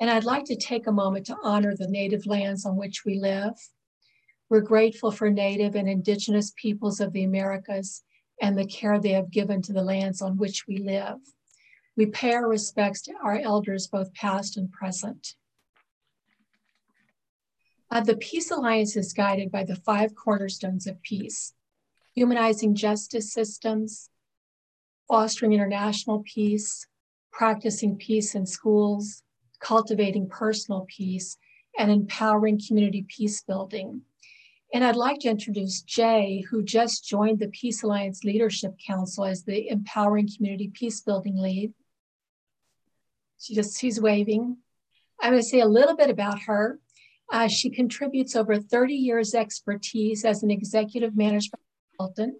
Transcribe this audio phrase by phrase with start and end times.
[0.00, 3.20] And I'd like to take a moment to honor the native lands on which we
[3.20, 3.52] live.
[4.48, 8.02] We're grateful for Native and Indigenous peoples of the Americas
[8.40, 11.18] and the care they have given to the lands on which we live.
[11.96, 15.34] We pay our respects to our elders, both past and present.
[17.90, 21.54] Uh, the Peace Alliance is guided by the five cornerstones of peace
[22.14, 24.10] humanizing justice systems,
[25.08, 26.86] fostering international peace,
[27.32, 29.22] practicing peace in schools,
[29.60, 31.36] cultivating personal peace,
[31.78, 34.02] and empowering community peace building.
[34.72, 39.42] And I'd like to introduce Jay, who just joined the Peace Alliance Leadership Council as
[39.42, 41.72] the Empowering Community Peace Building Lead.
[43.40, 44.58] She just, she's waving.
[45.20, 46.78] I'm going to say a little bit about her.
[47.32, 52.36] Uh, she contributes over 30 years expertise as an executive management consultant.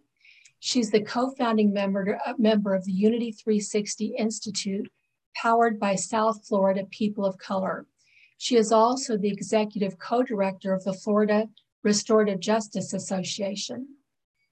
[0.60, 4.90] She's the co-founding member, uh, member of the Unity 360 Institute,
[5.34, 7.86] powered by South Florida People of Color.
[8.38, 11.48] She is also the executive co-director of the Florida
[11.82, 13.88] Restorative Justice Association.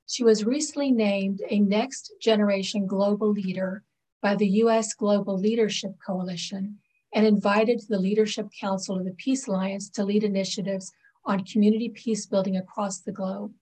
[0.06, 3.84] She was recently named a next generation global leader
[4.22, 6.78] by the US Global Leadership Coalition
[7.14, 10.92] and invited to the Leadership Council of the Peace Alliance to lead initiatives
[11.24, 13.52] on community peace building across the globe.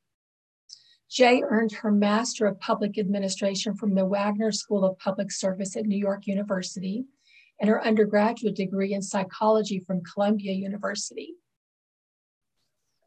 [1.09, 5.87] Jay earned her Master of Public Administration from the Wagner School of Public Service at
[5.87, 7.05] New York University
[7.61, 11.35] and her undergraduate degree in psychology from Columbia University.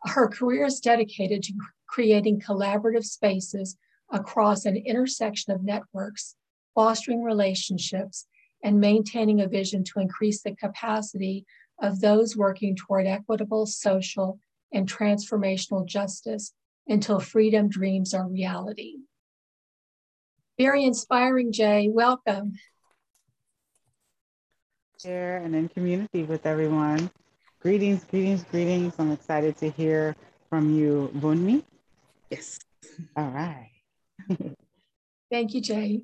[0.05, 1.53] Her career is dedicated to
[1.87, 3.75] creating collaborative spaces
[4.11, 6.35] across an intersection of networks,
[6.73, 8.27] fostering relationships,
[8.63, 11.45] and maintaining a vision to increase the capacity
[11.81, 14.39] of those working toward equitable, social,
[14.71, 16.53] and transformational justice
[16.89, 18.95] until freedom dreams are reality.
[20.57, 21.87] Very inspiring, Jay.
[21.89, 22.53] Welcome.
[25.01, 27.09] Here and in community with everyone.
[27.61, 28.93] Greetings, greetings, greetings.
[28.99, 30.15] I'm excited to hear
[30.49, 31.63] from you, Bunmi.
[32.29, 32.59] Yes.
[33.15, 33.71] All right.
[35.31, 36.01] Thank you, Jay.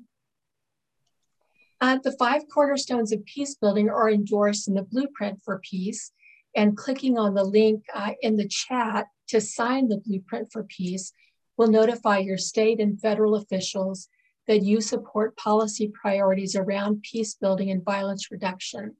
[1.80, 6.12] Uh, the five cornerstones of peace building are endorsed in the Blueprint for Peace.
[6.54, 11.12] And clicking on the link uh, in the chat to sign the Blueprint for Peace
[11.56, 14.08] will notify your state and federal officials
[14.46, 18.94] that you support policy priorities around peace building and violence reduction.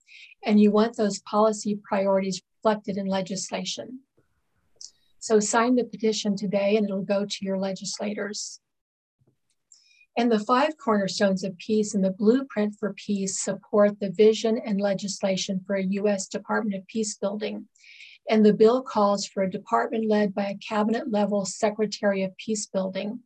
[0.44, 4.00] And you want those policy priorities reflected in legislation.
[5.20, 8.60] So sign the petition today and it'll go to your legislators.
[10.18, 14.80] And the five cornerstones of peace and the blueprint for peace support the vision and
[14.80, 17.68] legislation for a US Department of Peace building.
[18.28, 22.66] And the bill calls for a department led by a cabinet level secretary of peace
[22.66, 23.20] building.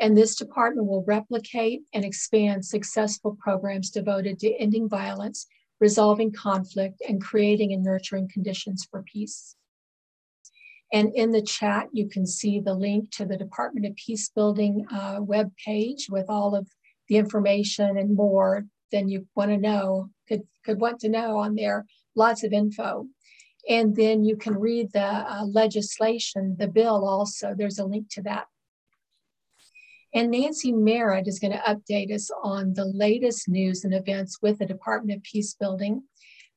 [0.00, 5.46] And this department will replicate and expand successful programs devoted to ending violence,
[5.80, 9.56] resolving conflict, and creating and nurturing conditions for peace.
[10.92, 14.86] And in the chat, you can see the link to the Department of Peace Building
[14.92, 16.68] uh, web page with all of
[17.08, 21.54] the information and more than you want to know, could, could want to know on
[21.54, 23.06] there, lots of info.
[23.68, 28.22] And then you can read the uh, legislation, the bill also, there's a link to
[28.22, 28.46] that.
[30.14, 34.58] And Nancy Merritt is going to update us on the latest news and events with
[34.58, 36.04] the Department of Peace Building.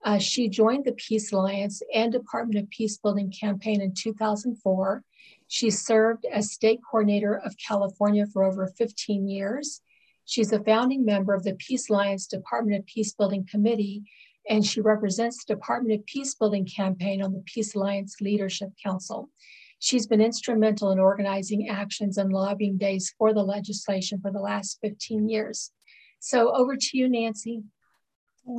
[0.06, 5.04] Uh, she joined the Peace Alliance and Department of Peace Building campaign in 2004.
[5.48, 9.82] She served as state coordinator of California for over 15 years.
[10.26, 14.04] She's a founding member of the Peace Alliance Department of Peace Building Committee,
[14.50, 19.30] and she represents the Department of Peace Building campaign on the Peace Alliance Leadership Council.
[19.78, 24.80] She's been instrumental in organizing actions and lobbying days for the legislation for the last
[24.82, 25.72] 15 years.
[26.20, 27.64] So over to you, Nancy.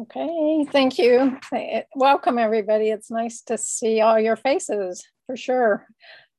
[0.03, 1.39] Okay, thank you.
[1.97, 2.91] Welcome everybody.
[2.91, 5.87] It's nice to see all your faces for sure.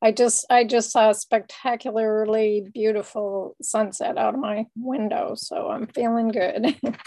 [0.02, 5.88] I just I just saw a spectacularly beautiful sunset out of my window, so I'm
[5.88, 6.76] feeling good.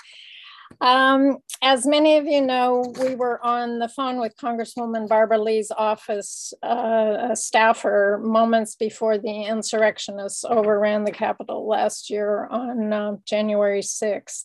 [0.81, 5.71] um, as many of you know, we were on the phone with Congresswoman Barbara Lee's
[5.71, 13.81] office uh, staffer moments before the insurrectionists overran the Capitol last year on uh, January
[13.81, 14.45] 6th.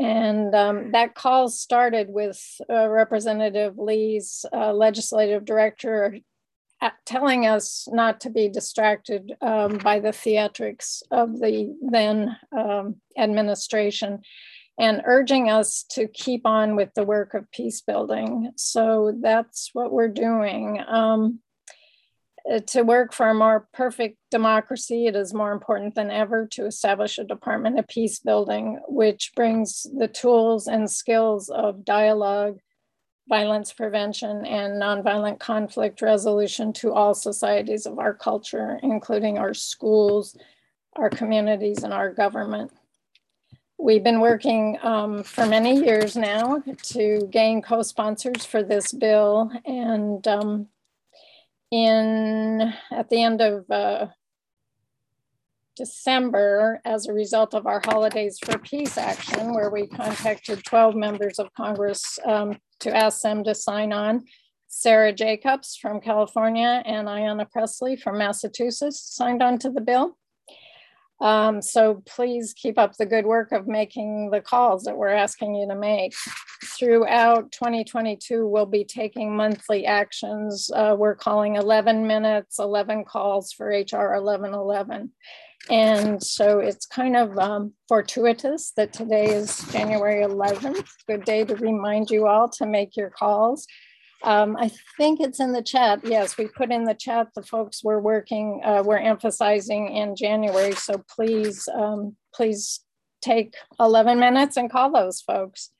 [0.00, 2.40] And um, that call started with
[2.70, 6.18] uh, Representative Lee's uh, legislative director
[7.04, 14.20] telling us not to be distracted um, by the theatrics of the then um, administration
[14.78, 18.52] and urging us to keep on with the work of peace building.
[18.56, 20.80] So that's what we're doing.
[20.86, 21.40] Um,
[22.50, 26.64] uh, to work for a more perfect democracy, it is more important than ever to
[26.64, 32.58] establish a Department of Peace Building, which brings the tools and skills of dialogue,
[33.28, 40.36] violence prevention and nonviolent conflict resolution to all societies of our culture, including our schools,
[40.96, 42.72] our communities, and our government.
[43.80, 49.52] We've been working um, for many years now to gain co-sponsors for this bill.
[49.64, 50.66] And um,
[51.70, 54.08] in at the end of uh,
[55.76, 61.38] December, as a result of our Holidays for Peace action, where we contacted 12 members
[61.38, 64.24] of Congress um, to ask them to sign on.
[64.66, 70.18] Sara Jacobs from California and Ayanna Pressley from Massachusetts signed on to the bill.
[71.20, 75.54] Um, so please keep up the good work of making the calls that we're asking
[75.54, 76.14] you to make.
[76.78, 80.70] Throughout 2022, we'll be taking monthly actions.
[80.74, 85.10] Uh, we're calling 11 minutes, 11 calls for HR 1111.
[85.70, 90.86] And so it's kind of um, fortuitous that today is January 11th.
[91.06, 93.66] Good day to remind you all to make your calls.
[94.22, 96.00] Um, I think it's in the chat.
[96.04, 100.72] Yes, we put in the chat the folks we're working, uh, we're emphasizing in January.
[100.72, 102.80] So please, um, please
[103.20, 105.70] take 11 minutes and call those folks.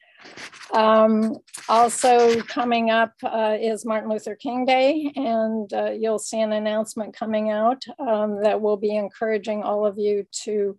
[0.73, 1.39] Um,
[1.69, 7.15] also coming up uh, is Martin Luther King Day, and uh, you'll see an announcement
[7.15, 10.77] coming out um, that will be encouraging all of you to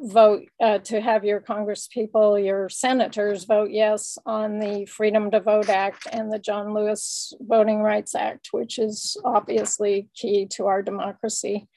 [0.00, 5.68] vote uh, to have your congresspeople, your senators vote yes on the Freedom to Vote
[5.68, 11.68] Act and the John Lewis Voting Rights Act, which is obviously key to our democracy.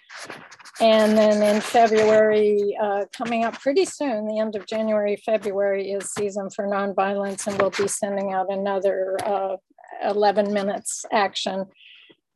[0.79, 6.11] And then in February, uh, coming up pretty soon, the end of January, February is
[6.11, 9.57] season for nonviolence, and we'll be sending out another uh,
[10.03, 11.65] 11 minutes action.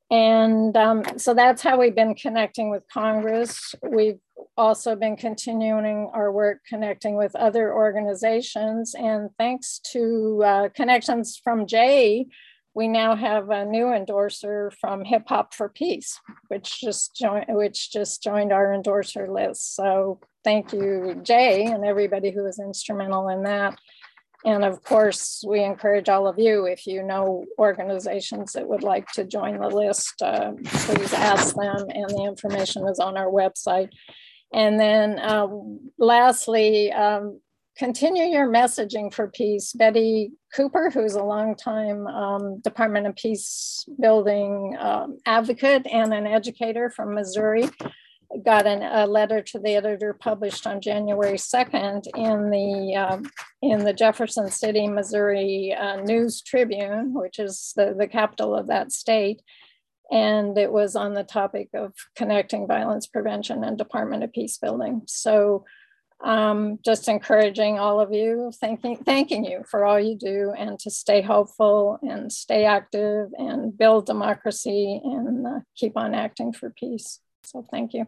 [0.09, 3.73] And um, so that's how we've been connecting with Congress.
[3.81, 4.19] We've
[4.57, 8.93] also been continuing our work connecting with other organizations.
[8.95, 12.27] And thanks to uh, connections from Jay,
[12.73, 17.91] we now have a new endorser from Hip Hop for Peace, which just joined, which
[17.91, 19.75] just joined our endorser list.
[19.75, 23.77] So thank you, Jay, and everybody who was instrumental in that.
[24.43, 29.07] And of course, we encourage all of you, if you know organizations that would like
[29.11, 31.85] to join the list, uh, please ask them.
[31.89, 33.89] And the information is on our website.
[34.53, 35.47] And then uh,
[35.97, 37.39] lastly, um,
[37.77, 39.73] continue your messaging for peace.
[39.73, 46.89] Betty Cooper, who's a longtime um, Department of Peace building um, advocate and an educator
[46.89, 47.69] from Missouri,
[48.45, 53.17] got an, a letter to the editor published on January 2nd in the uh,
[53.61, 58.91] in the Jefferson City, Missouri uh, News Tribune, which is the, the capital of that
[58.91, 59.41] state
[60.11, 65.03] and it was on the topic of connecting violence prevention and Department of Peace building.
[65.07, 65.65] So
[66.23, 70.91] um, just encouraging all of you, thanking, thanking you for all you do and to
[70.91, 77.21] stay hopeful and stay active and build democracy and uh, keep on acting for peace.
[77.43, 78.05] So thank you.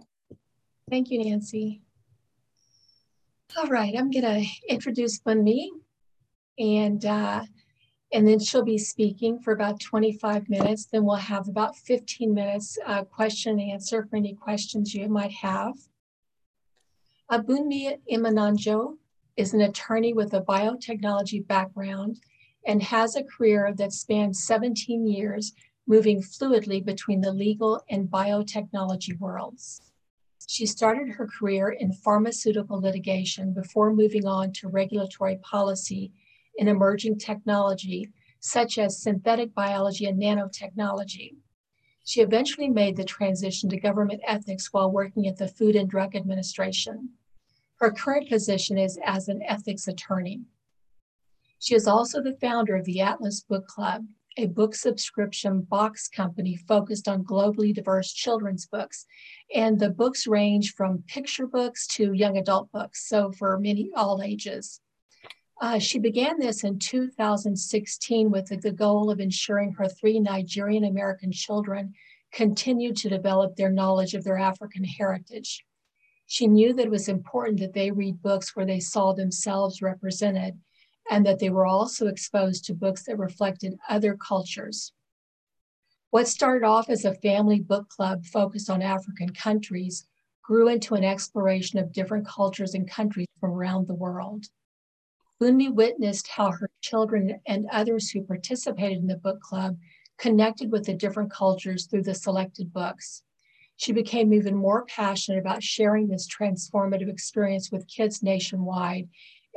[0.90, 1.82] Thank you, Nancy.
[3.58, 5.68] All right, I'm gonna introduce Bunmi
[6.58, 7.44] and uh,
[8.14, 10.86] and then she'll be speaking for about 25 minutes.
[10.86, 15.32] Then we'll have about 15 minutes uh, question and answer for any questions you might
[15.32, 15.74] have.
[17.32, 18.98] Abunmi Imananjo
[19.36, 22.20] is an attorney with a biotechnology background
[22.68, 25.54] and has a career that spans 17 years,
[25.88, 29.82] moving fluidly between the legal and biotechnology worlds.
[30.48, 36.12] She started her career in pharmaceutical litigation before moving on to regulatory policy
[36.58, 41.36] in emerging technology, such as synthetic biology and nanotechnology.
[42.06, 46.16] She eventually made the transition to government ethics while working at the Food and Drug
[46.16, 47.10] Administration.
[47.80, 50.42] Her current position is as an ethics attorney.
[51.60, 54.06] She is also the founder of the Atlas Book Club,
[54.38, 59.06] a book subscription box company focused on globally diverse children's books.
[59.56, 64.22] And the books range from picture books to young adult books, so for many all
[64.22, 64.82] ages.
[65.62, 71.32] Uh, she began this in 2016 with the, goal of ensuring her three Nigerian American
[71.32, 71.94] children
[72.32, 75.64] continued to develop their knowledge of their African heritage.
[76.26, 80.60] She knew that it was important that they read books where they saw themselves represented
[81.10, 84.94] and that they were also exposed to books that reflected other cultures.
[86.10, 90.08] What started off as a family book club focused on African countries
[90.44, 94.46] grew into an exploration of different cultures and countries from around the world.
[95.44, 99.78] Bunmi witnessed how her children and others who participated in the book club
[100.18, 103.24] connected with the different cultures through the selected books.
[103.76, 109.10] She became even more passionate about sharing this transformative experience with kids nationwide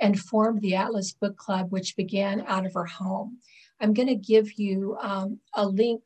[0.02, 3.38] and formed the Atlas Book Club, which began out of her home.
[3.78, 6.02] I'm going to give you um, a link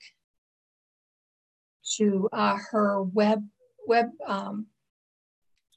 [1.97, 3.49] to uh, her web
[3.87, 4.67] web um,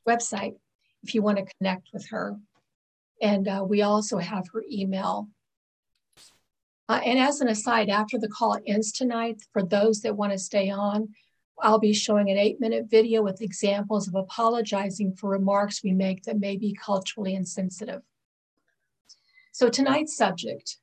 [0.05, 0.55] website
[1.03, 2.38] if you want to connect with her.
[3.22, 5.29] And uh, we also have her email.
[6.89, 10.38] Uh, and as an aside, after the call ends tonight, for those that want to
[10.38, 11.10] stay on,
[11.62, 16.24] I'll be showing an eight minute video with examples of apologizing for remarks we make
[16.24, 18.01] that may be culturally insensitive.
[19.51, 20.77] So tonight's subject,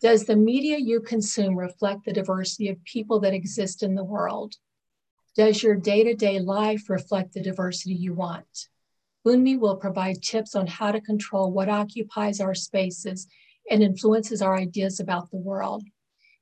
[0.00, 4.56] does the media you consume reflect the diversity of people that exist in the world?
[5.34, 8.68] Does your day-to-day life reflect the diversity you want?
[9.24, 13.26] Bunmi will provide tips on how to control what occupies our spaces
[13.70, 15.82] and influences our ideas about the world.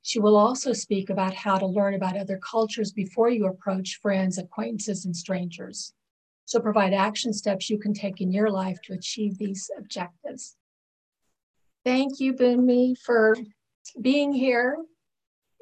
[0.01, 4.37] She will also speak about how to learn about other cultures before you approach friends,
[4.37, 5.93] acquaintances, and strangers.
[6.45, 10.57] She'll provide action steps you can take in your life to achieve these objectives.
[11.85, 13.37] Thank you, Bunmi, for
[14.01, 14.77] being here.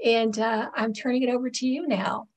[0.03, 2.27] And uh, I'm turning it over to you now.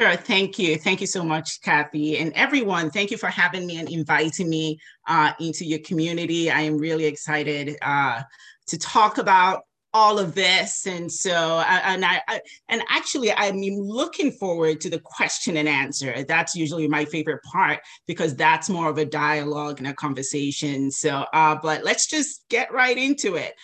[0.00, 0.16] Sure.
[0.16, 0.76] Thank you.
[0.78, 2.18] Thank you so much, Kathy.
[2.18, 6.50] And everyone, thank you for having me and inviting me uh, into your community.
[6.50, 8.22] I am really excited uh,
[8.68, 14.30] to talk about all of this and so and I, I, and actually i'm looking
[14.32, 18.96] forward to the question and answer that's usually my favorite part because that's more of
[18.96, 23.54] a dialogue and a conversation so uh, but let's just get right into it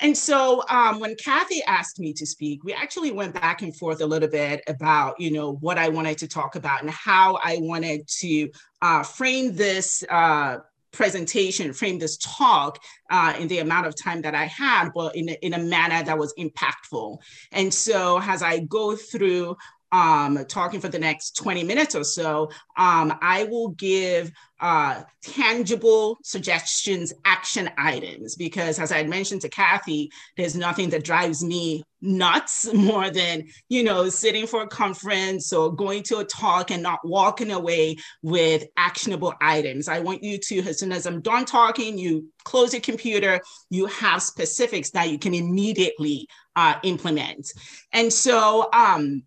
[0.00, 4.00] and so um, when Kathy asked me to speak, we actually went back and forth
[4.00, 7.58] a little bit about, you know, what I wanted to talk about and how I
[7.60, 8.50] wanted to
[8.82, 10.58] uh, frame this uh,
[10.92, 12.78] presentation, frame this talk
[13.10, 16.02] uh, in the amount of time that I had, but in a, in a manner
[16.02, 17.18] that was impactful.
[17.52, 19.56] And so as I go through
[19.92, 26.18] um, talking for the next 20 minutes or so, um, I will give uh, tangible
[26.22, 31.82] suggestions, action items, because as I had mentioned to Kathy, there's nothing that drives me
[32.02, 36.82] nuts more than, you know, sitting for a conference or going to a talk and
[36.82, 39.88] not walking away with actionable items.
[39.88, 43.40] I want you to, as soon as I'm done talking, you close your computer,
[43.70, 46.26] you have specifics that you can immediately
[46.56, 47.52] uh, implement.
[47.92, 49.22] And so, um,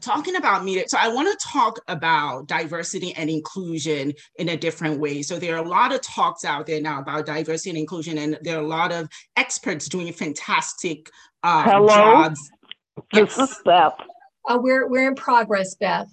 [0.00, 5.00] talking about media, so I want to talk about diversity and inclusion in a different
[5.00, 5.22] way.
[5.22, 8.38] So there are a lot of talks out there now about diversity and inclusion, and
[8.42, 11.10] there are a lot of experts doing fantastic
[11.42, 11.88] uh, Hello?
[11.88, 12.50] jobs.
[13.12, 13.50] This Yes.
[13.50, 13.94] is Beth.
[14.48, 16.08] Uh, we're, we're in progress, Beth.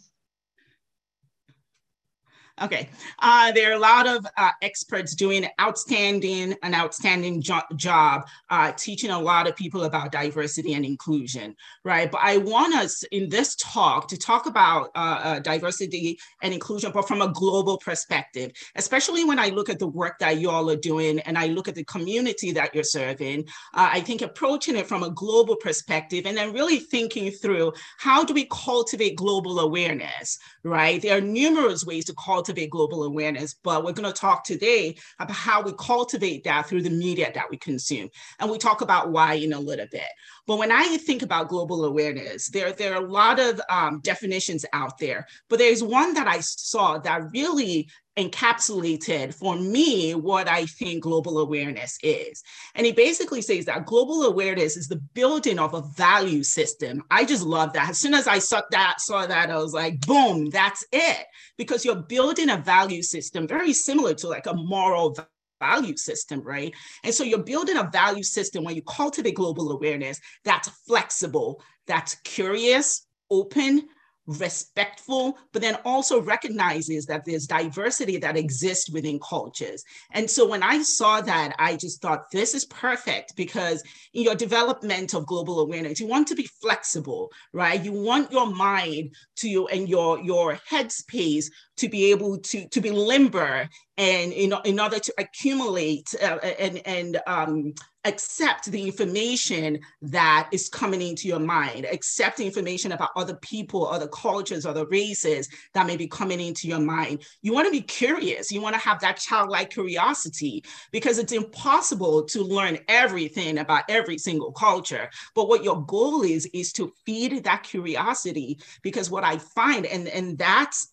[2.62, 2.90] Okay.
[3.20, 8.72] Uh, there are a lot of uh, experts doing outstanding, an outstanding jo- job uh,
[8.74, 12.12] teaching a lot of people about diversity and inclusion, right?
[12.12, 16.92] But I want us in this talk to talk about uh, uh, diversity and inclusion,
[16.92, 20.70] but from a global perspective, especially when I look at the work that you all
[20.70, 23.46] are doing and I look at the community that you're serving.
[23.74, 28.24] Uh, I think approaching it from a global perspective and then really thinking through how
[28.24, 31.02] do we cultivate global awareness, right?
[31.02, 35.36] There are numerous ways to cultivate global awareness, but we're going to talk today about
[35.36, 38.10] how we cultivate that through the media that we consume.
[38.40, 40.10] And we talk about why in a little bit.
[40.52, 44.66] But when I think about global awareness, there, there are a lot of um, definitions
[44.74, 50.66] out there, but there's one that I saw that really encapsulated for me what I
[50.66, 52.44] think global awareness is.
[52.76, 57.02] And he basically says that global awareness is the building of a value system.
[57.10, 57.92] I just love that.
[57.92, 61.28] As soon as I saw that, saw that, I was like, boom, that's it.
[61.58, 65.16] Because you're building a value system very similar to like a moral
[65.62, 66.74] value system, right?
[67.06, 72.16] And so you're building a value system when you cultivate global awareness that's flexible, that's
[72.26, 73.88] curious, open,
[74.28, 79.84] respectful, but then also recognizes that there's diversity that exists within cultures.
[80.12, 84.36] And so when I saw that, I just thought this is perfect because in your
[84.36, 87.84] development of global awareness, you want to be flexible, right?
[87.84, 91.46] You want your mind to and your your headspace
[91.78, 96.82] to be able to to be limber and in, in order to accumulate uh, and
[96.86, 97.74] and um,
[98.06, 103.88] accept the information that is coming into your mind, accept the information about other people,
[103.88, 107.24] other cultures, other races that may be coming into your mind.
[107.42, 108.52] You want to be curious.
[108.52, 114.18] You want to have that childlike curiosity because it's impossible to learn everything about every
[114.18, 115.10] single culture.
[115.36, 120.08] But what your goal is, is to feed that curiosity because what I find, and,
[120.08, 120.92] and that's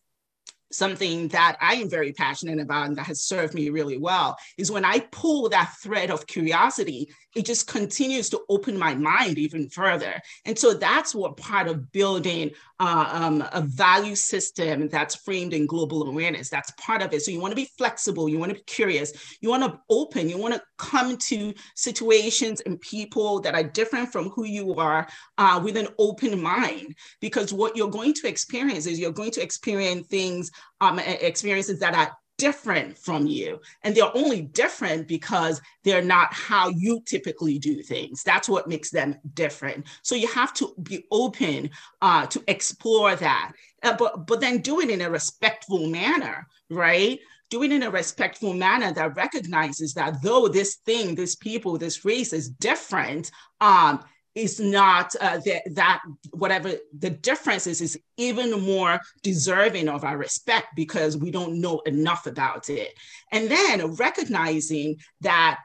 [0.71, 4.71] something that I am very passionate about and that has served me really well is
[4.71, 9.69] when I pull that thread of curiosity, it just continues to open my mind even
[9.71, 10.21] further.
[10.45, 15.67] And so that's what part of building uh, um, a value system that's framed in
[15.67, 16.49] global awareness.
[16.49, 17.23] That's part of it.
[17.23, 20.29] So you want to be flexible, you want to be curious, you want to open,
[20.29, 25.09] you want to come to situations and people that are different from who you are
[25.39, 26.95] uh, with an open mind.
[27.21, 31.95] Because what you're going to experience is you're going to experience things, um, experiences that
[31.95, 33.61] are different from you.
[33.83, 38.23] And they're only different because they're not how you typically do things.
[38.23, 39.87] That's what makes them different.
[40.03, 43.53] So you have to be open uh, to explore that,
[43.83, 47.19] uh, but, but then do it in a respectful manner, right?
[47.51, 52.05] Do it in a respectful manner that recognizes that though this thing, this people, this
[52.05, 53.31] race is different,
[53.61, 54.05] um,
[54.39, 60.17] is not uh, that, that whatever the difference is is even more deserving of our
[60.17, 62.95] respect because we don't know enough about it.
[63.33, 65.59] And then recognizing that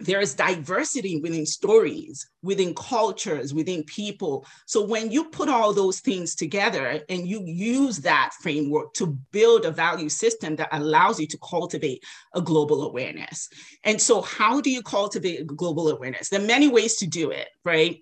[0.00, 4.46] there is diversity within stories, within cultures, within people.
[4.66, 9.64] So when you put all those things together and you use that framework to build
[9.64, 12.02] a value system that allows you to cultivate
[12.34, 13.48] a global awareness.
[13.84, 16.28] And so, how do you cultivate global awareness?
[16.28, 17.98] There are many ways to do it, right?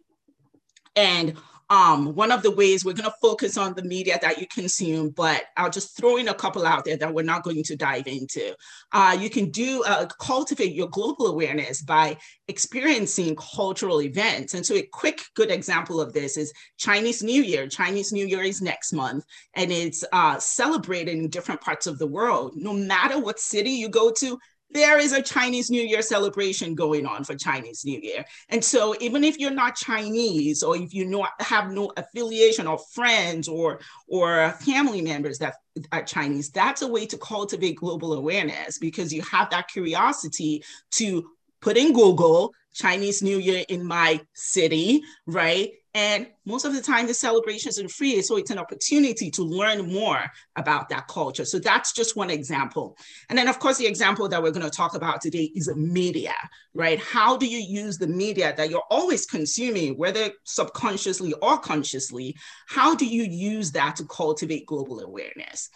[0.96, 1.36] And
[1.70, 5.10] um, one of the ways we're going to focus on the media that you consume,
[5.10, 8.06] but I'll just throw in a couple out there that we're not going to dive
[8.06, 8.54] into.
[8.92, 12.16] Uh, you can do uh, cultivate your global awareness by
[12.48, 14.54] experiencing cultural events.
[14.54, 17.68] And so, a quick good example of this is Chinese New Year.
[17.68, 22.06] Chinese New Year is next month, and it's uh, celebrated in different parts of the
[22.06, 22.52] world.
[22.56, 24.38] No matter what city you go to,
[24.70, 28.24] there is a Chinese New Year celebration going on for Chinese New Year.
[28.50, 32.78] And so even if you're not Chinese or if you not have no affiliation or
[32.78, 35.54] friends or or family members that
[35.92, 41.30] are Chinese, that's a way to cultivate global awareness because you have that curiosity to
[41.60, 45.70] put in Google Chinese New Year in my city, right?
[45.94, 48.22] And most of the time, the celebrations are free.
[48.22, 50.20] So it's an opportunity to learn more
[50.54, 51.44] about that culture.
[51.44, 52.96] So that's just one example.
[53.28, 56.34] And then, of course, the example that we're going to talk about today is media,
[56.72, 57.00] right?
[57.00, 62.36] How do you use the media that you're always consuming, whether subconsciously or consciously?
[62.68, 65.68] How do you use that to cultivate global awareness?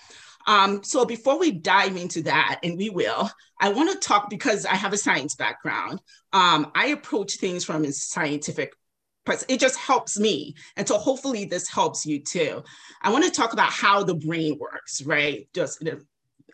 [0.47, 4.67] Um, so before we dive into that, and we will, I want to talk because
[4.67, 6.01] I have a science background.
[6.33, 8.75] Um, I approach things from a scientific
[9.49, 10.55] it just helps me.
[10.77, 12.65] And so hopefully this helps you too.
[13.03, 15.49] I want to talk about how the brain works, right?
[15.55, 15.81] Just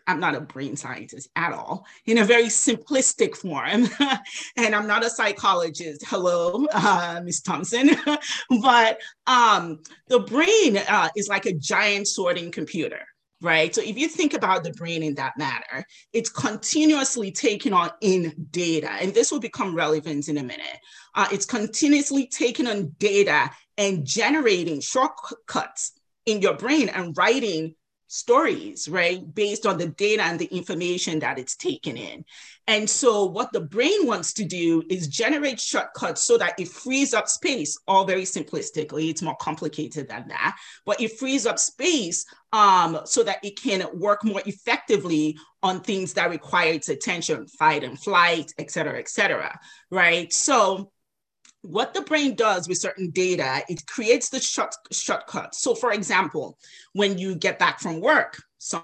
[0.09, 3.87] I'm not a brain scientist at all, in a very simplistic form.
[4.57, 6.03] and I'm not a psychologist.
[6.07, 7.41] Hello, uh, Ms.
[7.41, 7.91] Thompson.
[8.61, 13.05] but um, the brain uh, is like a giant sorting computer,
[13.41, 13.73] right?
[13.73, 18.33] So if you think about the brain in that matter, it's continuously taking on in
[18.51, 20.79] data, and this will become relevant in a minute.
[21.15, 25.93] Uh, it's continuously taking on data and generating shortcuts
[26.25, 27.75] in your brain and writing
[28.09, 29.33] stories, right?
[29.33, 32.25] Based on the data and the information that it's taken in.
[32.67, 37.13] And so, what the brain wants to do is generate shortcuts so that it frees
[37.13, 39.09] up space, all very simplistically.
[39.09, 43.85] It's more complicated than that, but it frees up space um, so that it can
[43.93, 49.09] work more effectively on things that require its attention, fight and flight, et cetera, et
[49.09, 49.57] cetera,
[49.91, 50.33] right?
[50.33, 50.91] So,
[51.61, 55.61] what the brain does with certain data, it creates the short, shortcuts.
[55.61, 56.57] So, for example,
[56.93, 58.83] when you get back from work, some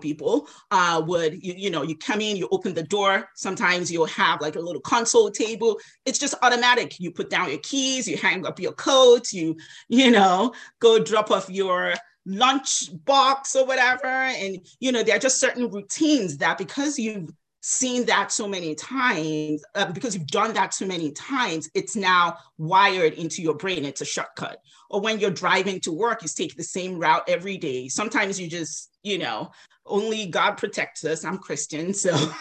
[0.00, 4.06] people uh, would you, you know you come in you open the door sometimes you'll
[4.06, 5.78] have like a little console table.
[6.06, 6.98] It's just automatic.
[6.98, 9.54] You put down your keys you hang up your coat you
[9.88, 11.92] you know go drop off your
[12.24, 14.06] lunch box or whatever.
[14.06, 17.30] And you know there are just certain routines that because you've
[17.62, 22.36] seen that so many times, uh, because you've done that so many times, it's now
[22.58, 23.84] wired into your brain.
[23.84, 24.58] It's a shortcut.
[24.90, 27.88] Or when you're driving to work, you take the same route every day.
[27.88, 29.52] Sometimes you just, you know,
[29.86, 31.24] only God protects us.
[31.24, 31.94] I'm Christian.
[32.02, 32.32] So,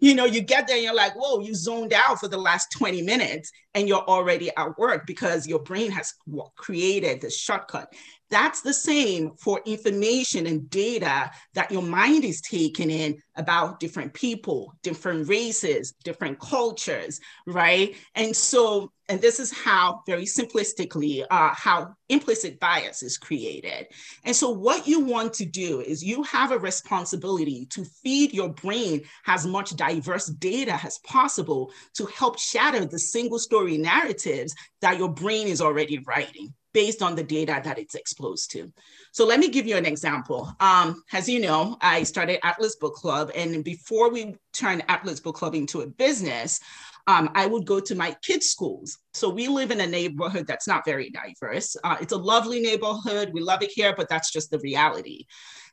[0.00, 2.68] you know, you get there and you're like, whoa, you zoned out for the last
[2.70, 6.14] 20 minutes and you're already at work because your brain has
[6.56, 7.92] created this shortcut.
[8.30, 14.12] That's the same for information and data that your mind is taking in about different
[14.12, 17.94] people, different races, different cultures, right?
[18.14, 23.86] And so, and this is how, very simplistically, uh, how implicit bias is created.
[24.24, 28.50] And so, what you want to do is you have a responsibility to feed your
[28.50, 34.98] brain as much diverse data as possible to help shatter the single story narratives that
[34.98, 38.72] your brain is already writing based on the data that it's exposed to.
[39.12, 40.52] So let me give you an example.
[40.60, 45.36] Um, as you know, I started Atlas Book Club, and before we turned Atlas Book
[45.36, 46.60] Club into a business,
[47.06, 48.98] um, I would go to my kids' schools.
[49.14, 51.74] So we live in a neighborhood that's not very diverse.
[51.82, 53.30] Uh, it's a lovely neighborhood.
[53.32, 55.24] We love it here, but that's just the reality.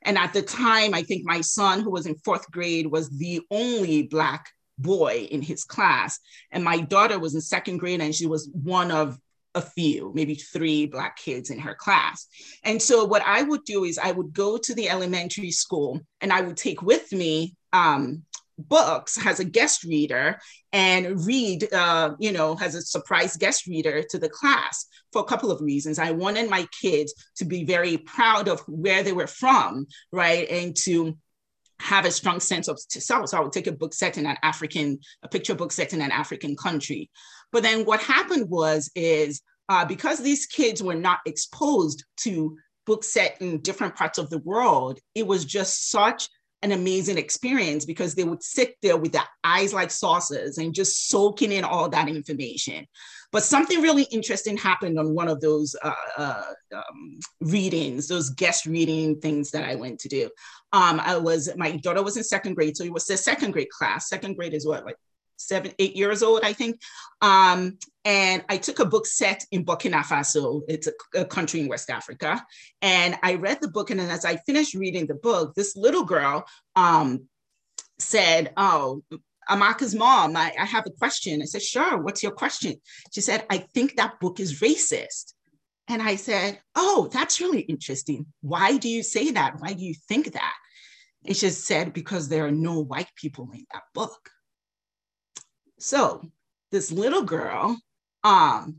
[0.04, 3.42] And at the time, I think my son, who was in fourth grade, was the
[3.52, 6.20] only Black boy in his class.
[6.52, 9.18] And my daughter was in second grade, and she was one of
[9.56, 12.28] a few, maybe three Black kids in her class.
[12.64, 16.32] And so, what I would do is I would go to the elementary school and
[16.32, 18.24] I would take with me um,
[18.58, 20.40] books as a guest reader
[20.72, 25.26] and read uh, you know as a surprise guest reader to the class for a
[25.26, 26.00] couple of reasons.
[26.00, 30.50] I wanted my kids to be very proud of where they were from right?
[30.50, 31.18] And to
[31.80, 34.38] have a strong sense of self so i would take a book set in an
[34.44, 37.10] african a picture book set in an african country
[37.56, 43.14] but then what happened was is uh, because these kids were not exposed to books
[43.14, 46.28] set in different parts of the world it was just such
[46.66, 51.08] an amazing experience because they would sit there with their eyes like saucers and just
[51.08, 52.86] soaking in all that information.
[53.32, 56.44] But something really interesting happened on one of those uh, uh,
[56.76, 60.24] um, readings, those guest reading things that I went to do.
[60.74, 63.70] Um, I was, my daughter was in second grade, so it was the second grade
[63.70, 64.10] class.
[64.10, 64.98] Second grade is what, like
[65.38, 66.82] seven, eight years old, I think.
[67.22, 70.62] Um, and I took a book set in Burkina Faso.
[70.68, 72.46] It's a, a, country in West Africa.
[72.82, 73.90] And I read the book.
[73.90, 76.46] And then as I finished reading the book, this little girl
[76.76, 77.28] um,
[78.00, 79.04] said, Oh,
[79.50, 81.42] Amaka's mom, I, I have a question.
[81.42, 82.76] I said, Sure, what's your question?
[83.12, 85.34] She said, I think that book is racist.
[85.88, 88.28] And I said, Oh, that's really interesting.
[88.42, 89.56] Why do you say that?
[89.60, 90.54] Why do you think that?
[91.26, 94.30] And she said, Because there are no white people in that book.
[95.86, 96.32] So
[96.72, 97.80] this little girl
[98.24, 98.78] um,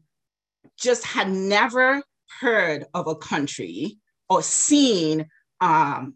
[0.77, 2.03] just had never
[2.41, 5.29] heard of a country or seen
[5.61, 6.15] um,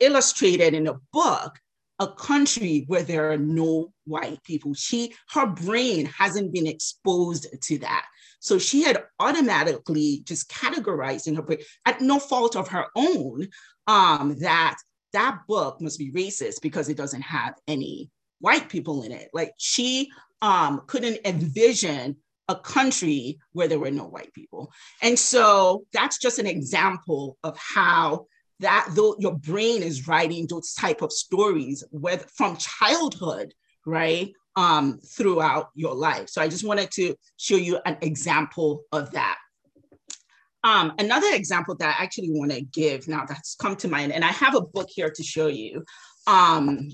[0.00, 1.58] illustrated in a book
[1.98, 4.72] a country where there are no white people.
[4.72, 8.06] She, her brain hasn't been exposed to that.
[8.40, 13.48] So she had automatically just categorized in her brain at no fault of her own
[13.86, 14.76] um, that
[15.12, 18.10] that book must be racist because it doesn't have any
[18.42, 19.30] white people in it.
[19.32, 20.10] Like she
[20.42, 22.16] um, couldn't envision
[22.48, 24.72] a country where there were no white people.
[25.00, 28.26] And so that's just an example of how
[28.60, 33.54] that though your brain is writing those type of stories with from childhood,
[33.86, 34.32] right?
[34.54, 36.28] Um, throughout your life.
[36.28, 39.38] So I just wanted to show you an example of that.
[40.64, 44.24] Um, another example that I actually want to give now that's come to mind, and
[44.24, 45.84] I have a book here to show you.
[46.26, 46.90] Um,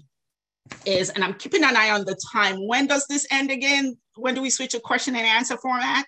[0.85, 2.67] is, and I'm keeping an eye on the time.
[2.67, 3.97] When does this end again?
[4.17, 6.07] When do we switch to question and answer format?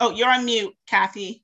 [0.00, 1.42] Oh, you're on mute, Kathy.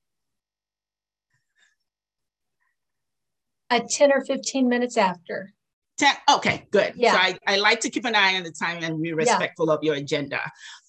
[3.69, 5.53] At 10 or 15 minutes after.
[5.99, 6.95] 10, okay, good.
[6.97, 7.13] Yeah.
[7.13, 9.75] So I, I like to keep an eye on the time and be respectful yeah.
[9.75, 10.41] of your agenda.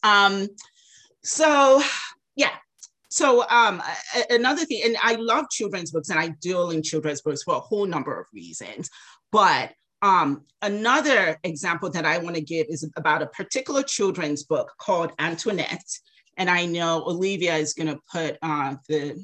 [0.04, 0.48] Um,
[1.24, 1.82] so
[2.36, 2.52] yeah,
[3.12, 3.84] so um,
[4.30, 7.60] another thing, and I love children's books and I deal in children's books for a
[7.60, 8.90] whole number of reasons,
[9.34, 14.72] but um, another example that I want to give is about a particular children's book
[14.78, 16.00] called Antoinette.
[16.38, 19.22] And I know Olivia is going to put uh, the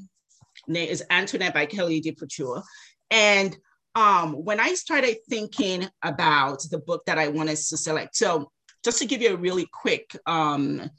[0.67, 2.61] name is Antoinette by Kelly DiPuccio.
[3.09, 3.57] And
[3.95, 8.51] um, when I started thinking about the book that I wanted to select, so
[8.83, 10.89] just to give you a really quick um,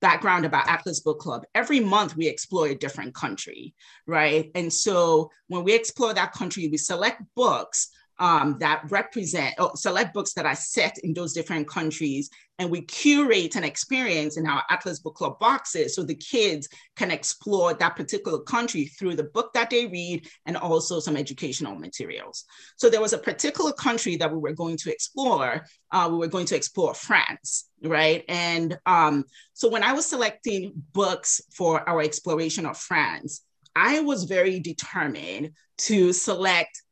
[0.00, 3.74] background about Atlas Book Club, every month we explore a different country,
[4.06, 4.50] right?
[4.54, 10.14] And so when we explore that country, we select books um, that represent oh, select
[10.14, 14.62] books that are set in those different countries and we curate an experience in our
[14.70, 19.52] atlas book club boxes so the kids can explore that particular country through the book
[19.52, 22.44] that they read and also some educational materials.
[22.76, 26.26] So there was a particular country that we were going to explore uh, we were
[26.26, 28.24] going to explore france right?
[28.28, 33.42] And um, so when i was selecting books for our exploration of france
[33.74, 36.82] i was very determined to select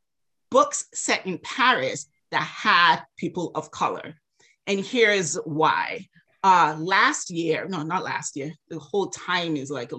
[0.49, 4.15] books set in Paris that had people of color.
[4.67, 6.07] And here's why.
[6.43, 9.97] Uh, last year, no, not last year, the whole time is like a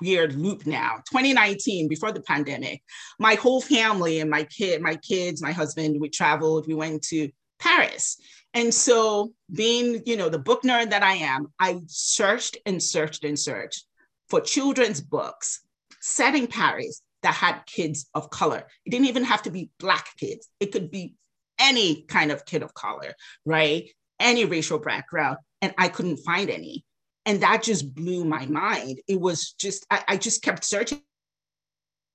[0.00, 0.96] weird loop now.
[1.10, 2.82] 2019, before the pandemic,
[3.18, 7.30] my whole family and my kid, my kids, my husband, we traveled, we went to
[7.58, 8.18] Paris.
[8.52, 13.24] And so being, you know, the book nerd that I am, I searched and searched
[13.24, 13.84] and searched
[14.28, 15.60] for children's books
[16.00, 18.66] set in Paris that had kids of color.
[18.84, 21.14] It didn't even have to be Black kids, it could be
[21.58, 23.90] any kind of kid of color, right?
[24.20, 25.38] Any racial background.
[25.62, 26.84] And I couldn't find any.
[27.24, 29.00] And that just blew my mind.
[29.08, 31.02] It was just, I, I just kept searching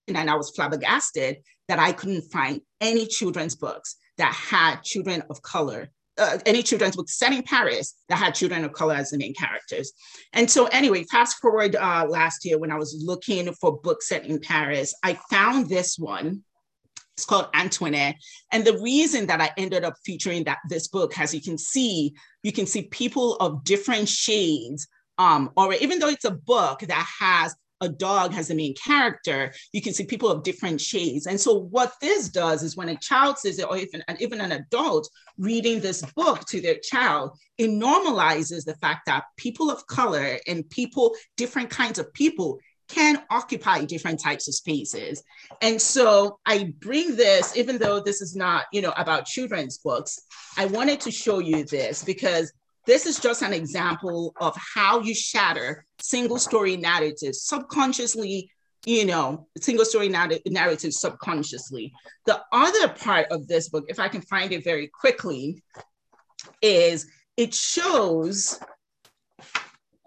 [0.08, 1.38] and I was flabbergasted
[1.68, 5.90] that I couldn't find any children's books that had children of color
[6.22, 9.34] uh, any children's book set in Paris that had children of color as the main
[9.34, 9.92] characters.
[10.34, 14.26] And so, anyway, fast forward uh, last year when I was looking for books set
[14.26, 16.44] in Paris, I found this one.
[17.18, 18.16] It's called Antoinette.
[18.52, 22.14] And the reason that I ended up featuring that this book, as you can see,
[22.44, 24.88] you can see people of different shades.
[25.18, 29.52] Um, or even though it's a book that has a dog has a main character,
[29.74, 31.28] you can see people of different shades.
[31.28, 34.54] And so what this does is when a child says it, or even, even an
[34.54, 40.38] adult reading this book to their child, it normalizes the fact that people of color
[40.48, 45.24] and people, different kinds of people can occupy different types of spaces.
[45.62, 50.20] And so I bring this, even though this is not, you know, about children's books,
[50.58, 52.52] I wanted to show you this because
[52.92, 58.52] this is just an example of how you shatter single story narratives subconsciously,
[58.86, 61.94] you know, single story narratives subconsciously.
[62.26, 65.64] The other part of this book, if I can find it very quickly,
[66.62, 68.60] is it shows,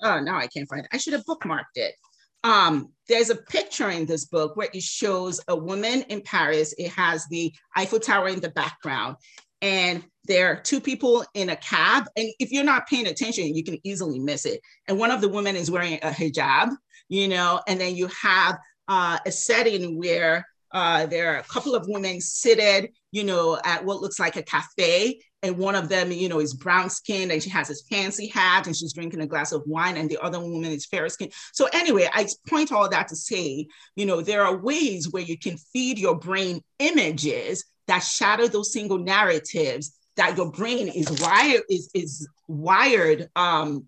[0.02, 0.90] oh, now I can't find it.
[0.92, 1.94] I should have bookmarked it.
[2.42, 6.74] Um, there's a picture in this book where it shows a woman in Paris.
[6.76, 9.16] It has the Eiffel Tower in the background
[9.62, 12.04] and there are two people in a cab.
[12.16, 14.60] And if you're not paying attention, you can easily miss it.
[14.88, 16.70] And one of the women is wearing a hijab,
[17.08, 18.58] you know, and then you have
[18.88, 23.84] uh, a setting where uh, there are a couple of women seated, you know, at
[23.84, 25.20] what looks like a cafe.
[25.42, 28.66] And one of them, you know, is brown skinned and she has this fancy hat
[28.66, 29.98] and she's drinking a glass of wine.
[29.98, 31.32] And the other woman is fair skinned.
[31.52, 35.38] So, anyway, I point all that to say, you know, there are ways where you
[35.38, 41.62] can feed your brain images that shatter those single narratives that your brain is wired
[41.68, 43.86] is, is wired um,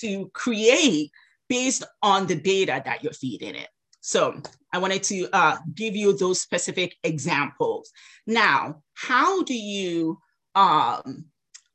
[0.00, 1.10] to create
[1.48, 3.68] based on the data that you're feeding it.
[4.00, 4.40] So
[4.72, 7.90] I wanted to uh, give you those specific examples.
[8.26, 10.18] Now, how do you
[10.54, 11.26] um,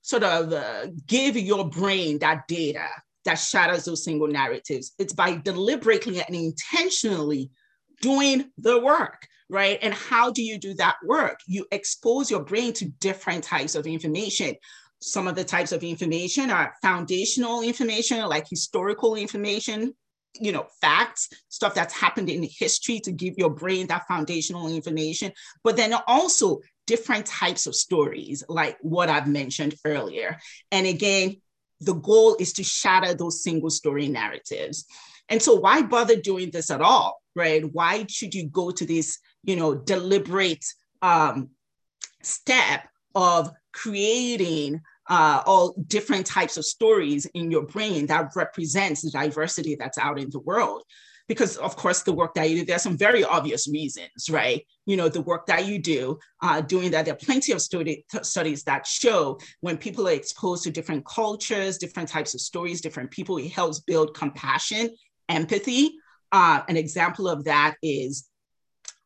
[0.01, 2.87] sort of uh, give your brain that data
[3.25, 4.93] that shatters those single narratives?
[4.97, 7.51] It's by deliberately and intentionally
[8.01, 9.79] doing the work right?
[9.81, 11.39] And how do you do that work?
[11.47, 14.55] You expose your brain to different types of information.
[15.01, 19.93] Some of the types of information are foundational information, like historical information,
[20.39, 25.31] you know, facts, stuff that's happened in history to give your brain that foundational information,
[25.63, 30.37] but then also different types of stories, like what I've mentioned earlier.
[30.71, 31.37] And again,
[31.81, 34.85] the goal is to shatter those single story narratives.
[35.29, 37.63] And so, why bother doing this at all, right?
[37.73, 40.65] Why should you go to this you know, deliberate
[41.01, 41.49] um,
[42.21, 49.11] step of creating uh, all different types of stories in your brain that represents the
[49.11, 50.83] diversity that's out in the world.
[51.27, 54.63] Because of course, the work that you do, there's some very obvious reasons, right?
[54.85, 58.05] You know, the work that you do, uh, doing that, there are plenty of study,
[58.21, 63.09] studies that show when people are exposed to different cultures, different types of stories, different
[63.09, 64.89] people, it helps build compassion,
[65.27, 65.95] empathy.
[66.31, 68.27] Uh, an example of that is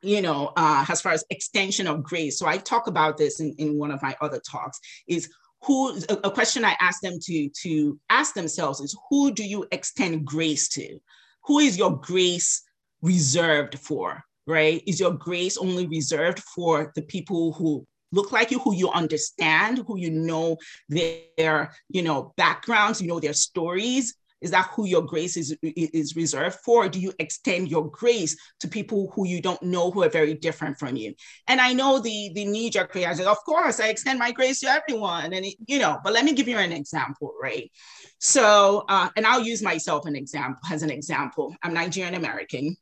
[0.02, 2.40] you know, uh, as far as extension of grace.
[2.40, 5.30] So I talk about this in, in one of my other talks is
[5.64, 10.26] who, a, question I ask them to, to ask themselves is who do you extend
[10.26, 11.00] grace to?
[11.46, 12.64] Who is your grace
[13.02, 14.82] reserved for, right?
[14.88, 19.84] Is your grace only reserved for the people who look like you, who you understand,
[19.86, 20.58] who you know
[20.88, 26.16] their, you know, backgrounds, you know, their stories, is that who your grace is, is
[26.16, 26.88] reserved for?
[26.88, 30.78] Do you extend your grace to people who you don't know who are very different
[30.78, 31.14] from you?
[31.48, 34.68] And I know the, the knee jerk reaction, of course, I extend my grace to
[34.68, 35.34] everyone.
[35.34, 37.72] And, it, you know, but let me give you an example, right?
[38.20, 41.56] So, uh, and I'll use myself an example as an example.
[41.64, 42.76] I'm Nigerian American.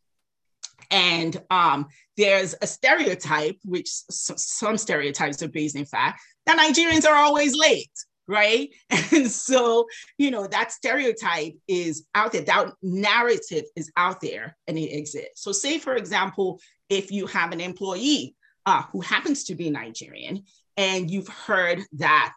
[0.89, 7.15] And um, there's a stereotype, which some stereotypes are based in fact, that Nigerians are
[7.15, 7.91] always late
[8.27, 8.69] right?
[9.11, 9.87] And so,
[10.17, 15.41] you know, that stereotype is out there, that narrative is out there and it exists.
[15.43, 16.59] So, say, for example,
[16.89, 18.35] if you have an employee
[18.65, 20.43] uh, who happens to be Nigerian
[20.75, 22.33] and you've heard that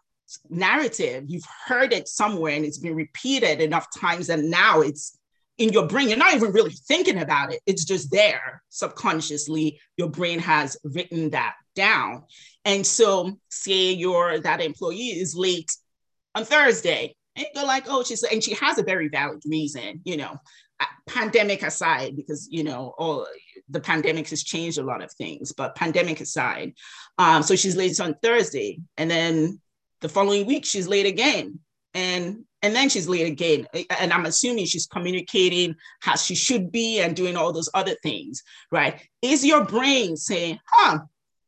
[0.48, 5.18] narrative, you've heard it somewhere and it's been repeated enough times that now it's
[5.59, 6.09] in your brain.
[6.09, 9.81] You're not even really thinking about it, it's just there subconsciously.
[9.96, 12.24] Your brain has written that down.
[12.64, 15.70] And so, say your that employee is late
[16.34, 20.16] on Thursday, and you're like, oh, she's and she has a very valid reason, you
[20.16, 20.36] know,
[20.80, 23.26] uh, pandemic aside, because you know, all
[23.68, 26.74] the pandemic has changed a lot of things, but pandemic aside,
[27.18, 29.60] um, so she's late on Thursday, and then
[30.00, 31.58] the following week she's late again,
[31.94, 33.66] and and then she's late again.
[33.98, 38.42] And I'm assuming she's communicating how she should be and doing all those other things,
[38.70, 39.00] right?
[39.22, 40.98] Is your brain saying, huh,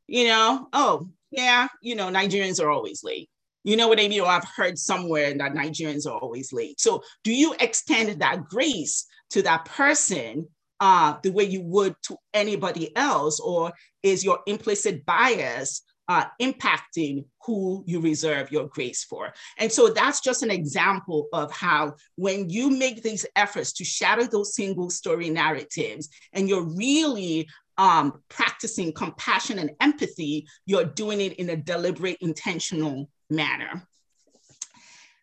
[0.06, 3.28] you know, oh, yeah, you know, Nigerians are always late.
[3.64, 4.20] You know what I mean?
[4.20, 6.80] Or I've heard somewhere that Nigerians are always late.
[6.80, 10.48] So do you extend that grace to that person
[10.80, 13.38] uh, the way you would to anybody else?
[13.40, 13.72] Or
[14.02, 19.32] is your implicit bias uh, impacting who you reserve your grace for.
[19.58, 24.26] And so that's just an example of how, when you make these efforts to shatter
[24.26, 27.48] those single story narratives and you're really
[27.78, 33.86] um, practicing compassion and empathy, you're doing it in a deliberate, intentional manner.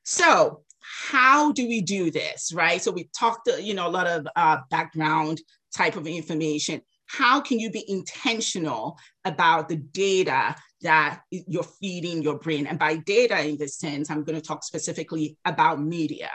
[0.03, 2.81] So, how do we do this, right?
[2.81, 5.41] So we talked, you know, a lot of uh, background
[5.75, 6.81] type of information.
[7.05, 12.65] How can you be intentional about the data that you're feeding your brain.
[12.67, 16.29] And by data in this sense, I'm going to talk specifically about media.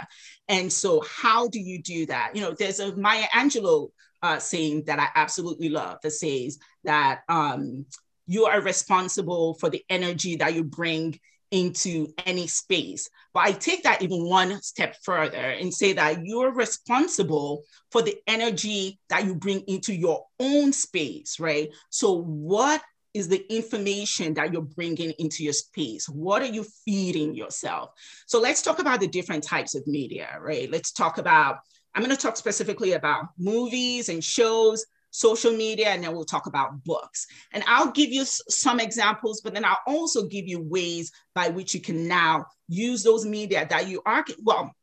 [0.49, 2.33] And so, how do you do that?
[2.35, 3.91] You know, there's a Maya Angelou
[4.23, 7.87] uh, saying that I absolutely love that says that um,
[8.27, 11.19] you are responsible for the energy that you bring
[11.51, 13.09] into any space.
[13.33, 18.17] But I take that even one step further and say that you're responsible for the
[18.27, 21.71] energy that you bring into your own space, right?
[21.91, 22.83] So, what
[23.15, 26.09] is the information that you're bringing into your space?
[26.09, 27.91] What are you feeding yourself?
[28.27, 30.71] So let's talk about the different types of media, right?
[30.71, 31.59] Let's talk about,
[31.95, 36.47] I'm going to talk specifically about movies and shows, social media, and then we'll talk
[36.47, 37.29] about books.
[37.53, 41.73] And I'll give you some examples, but then I'll also give you ways by which
[41.73, 44.75] you can now use those media that you are, well,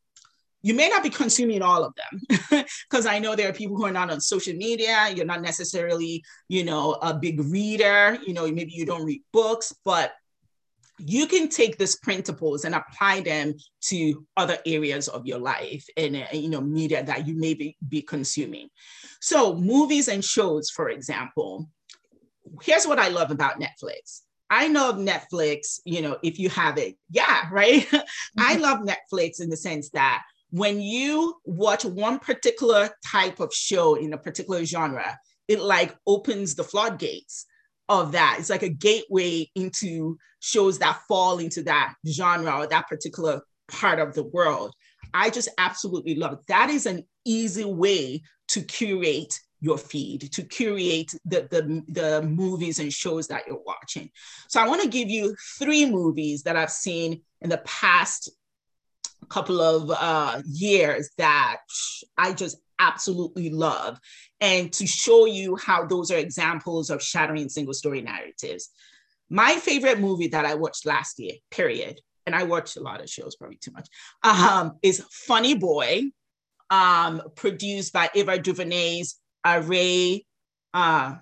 [0.61, 3.83] you may not be consuming all of them because i know there are people who
[3.83, 8.43] are not on social media you're not necessarily you know a big reader you know
[8.43, 10.13] maybe you don't read books but
[11.05, 16.15] you can take these principles and apply them to other areas of your life and
[16.15, 18.69] uh, you know media that you may be, be consuming.
[19.19, 21.69] So movies and shows for example
[22.63, 24.21] here's what i love about netflix.
[24.51, 27.87] I know of Netflix, you know, if you have it, yeah, right.
[28.37, 33.95] I love Netflix in the sense that when you watch one particular type of show
[33.95, 37.45] in a particular genre, it like opens the floodgates
[37.91, 38.37] of that.
[38.39, 43.99] It's like a gateway into shows that fall into that genre or that particular part
[43.99, 44.73] of the world.
[45.13, 46.39] I just absolutely love it.
[46.47, 52.79] That is an easy way to curate your feed, to curate the, the, the movies
[52.79, 54.09] and shows that you're watching.
[54.47, 58.31] So I want to give you three movies that I've seen in the past
[59.27, 61.57] couple of uh, years that
[62.17, 63.99] I just absolutely love,
[64.39, 68.69] and to show you how those are examples of shattering single story narratives.
[69.29, 73.09] My favorite movie that I watched last year, period, and I watched a lot of
[73.09, 73.87] shows, probably too much,
[74.23, 76.03] um, is Funny Boy,
[76.69, 80.25] um, produced by Ava DuVernay's Array
[80.73, 81.15] uh,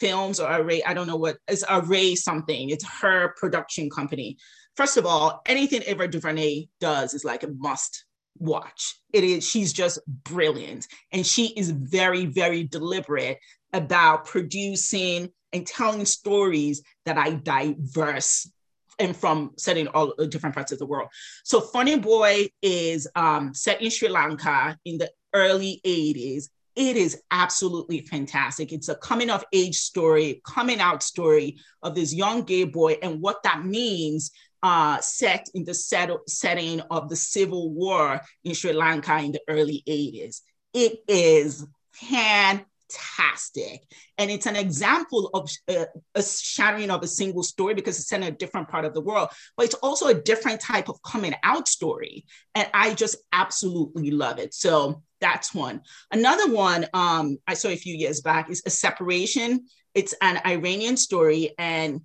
[0.00, 2.70] Films or Array, I don't know what, it's Array something.
[2.70, 4.38] It's her production company
[4.76, 8.04] first of all, anything Ava DuVernay does is like a must
[8.38, 8.96] watch.
[9.12, 10.86] It is, she's just brilliant.
[11.12, 13.38] And she is very, very deliberate
[13.72, 18.50] about producing and telling stories that are diverse
[18.98, 21.08] and from setting all different parts of the world.
[21.44, 26.48] So Funny Boy is um, set in Sri Lanka in the early 80s.
[26.74, 28.72] It is absolutely fantastic.
[28.72, 33.20] It's a coming of age story, coming out story of this young gay boy and
[33.20, 34.30] what that means
[34.62, 39.40] uh, set in the set, setting of the civil war in Sri Lanka in the
[39.48, 40.40] early 80s.
[40.72, 43.82] It is fantastic.
[44.18, 48.22] And it's an example of uh, a shattering of a single story because it's in
[48.22, 51.68] a different part of the world, but it's also a different type of coming out
[51.68, 52.24] story.
[52.54, 54.54] And I just absolutely love it.
[54.54, 55.82] So that's one.
[56.10, 59.66] Another one um, I saw a few years back is A Separation.
[59.94, 62.02] It's an Iranian story and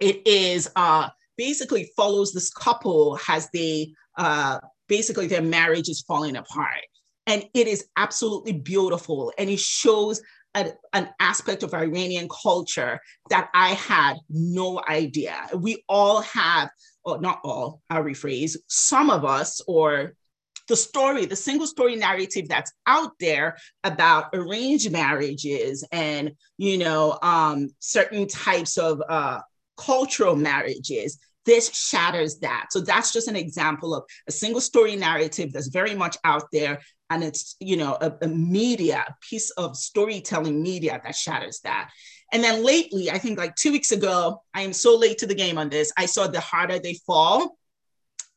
[0.00, 6.36] it is uh, basically follows this couple as they uh, basically their marriage is falling
[6.36, 6.84] apart.
[7.26, 9.32] And it is absolutely beautiful.
[9.38, 10.20] And it shows
[10.54, 15.36] a, an aspect of Iranian culture that I had no idea.
[15.54, 16.68] We all have,
[17.04, 20.14] or not all, I'll rephrase, some of us, or
[20.68, 27.18] the story, the single story narrative that's out there about arranged marriages and, you know,
[27.22, 29.40] um, certain types of uh,
[29.84, 35.52] cultural marriages this shatters that so that's just an example of a single story narrative
[35.52, 36.80] that's very much out there
[37.10, 41.90] and it's you know a, a, media a piece of storytelling media that shatters that
[42.32, 45.34] and then lately i think like two weeks ago i am so late to the
[45.34, 47.56] game on this i saw the harder they fall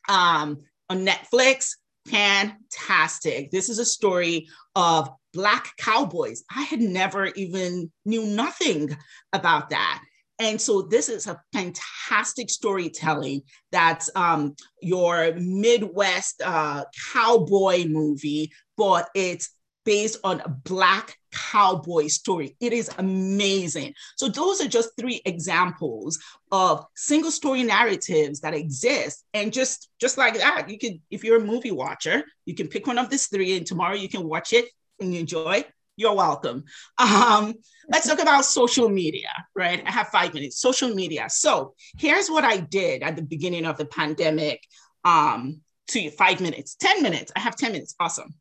[0.09, 0.57] um
[0.89, 1.71] on Netflix.
[2.07, 3.51] Fantastic.
[3.51, 6.43] This is a story of black cowboys.
[6.55, 8.95] I had never even knew nothing
[9.33, 10.03] about that.
[10.39, 16.83] And so this is a fantastic storytelling that's um, your Midwest uh,
[17.13, 19.49] cowboy movie, but it's
[19.85, 22.55] based on a black cowboy story.
[22.59, 23.93] It is amazing.
[24.17, 26.19] So those are just three examples
[26.51, 29.23] of single story narratives that exist.
[29.33, 32.87] And just just like that, you can, if you're a movie watcher, you can pick
[32.87, 34.65] one of these three and tomorrow you can watch it
[34.99, 35.63] and enjoy.
[35.97, 36.65] You're welcome.
[36.97, 37.53] Um,
[37.89, 39.81] let's talk about social media, right?
[39.85, 40.59] I have five minutes.
[40.59, 41.27] Social media.
[41.29, 44.61] So here's what I did at the beginning of the pandemic.
[45.03, 47.31] Um, to five minutes, 10 minutes.
[47.35, 47.93] I have 10 minutes.
[47.99, 48.33] Awesome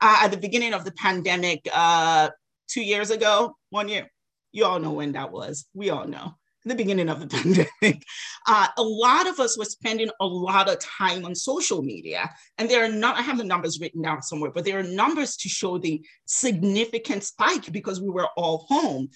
[0.00, 2.30] uh, at the beginning of the pandemic uh,
[2.68, 4.10] two years ago, one year.
[4.52, 5.66] You all know when that was.
[5.74, 6.34] We all know
[6.68, 7.26] the beginning of the
[7.82, 8.02] pandemic,
[8.46, 12.30] uh, a lot of us were spending a lot of time on social media.
[12.58, 15.36] And there are not, I have the numbers written down somewhere, but there are numbers
[15.38, 19.08] to show the significant spike because we were all home.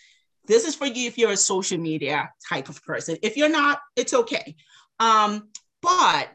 [0.47, 3.17] This is for you if you're a social media type of person.
[3.23, 4.57] If you're not, it's okay.
[4.99, 5.49] Um,
[5.83, 6.31] but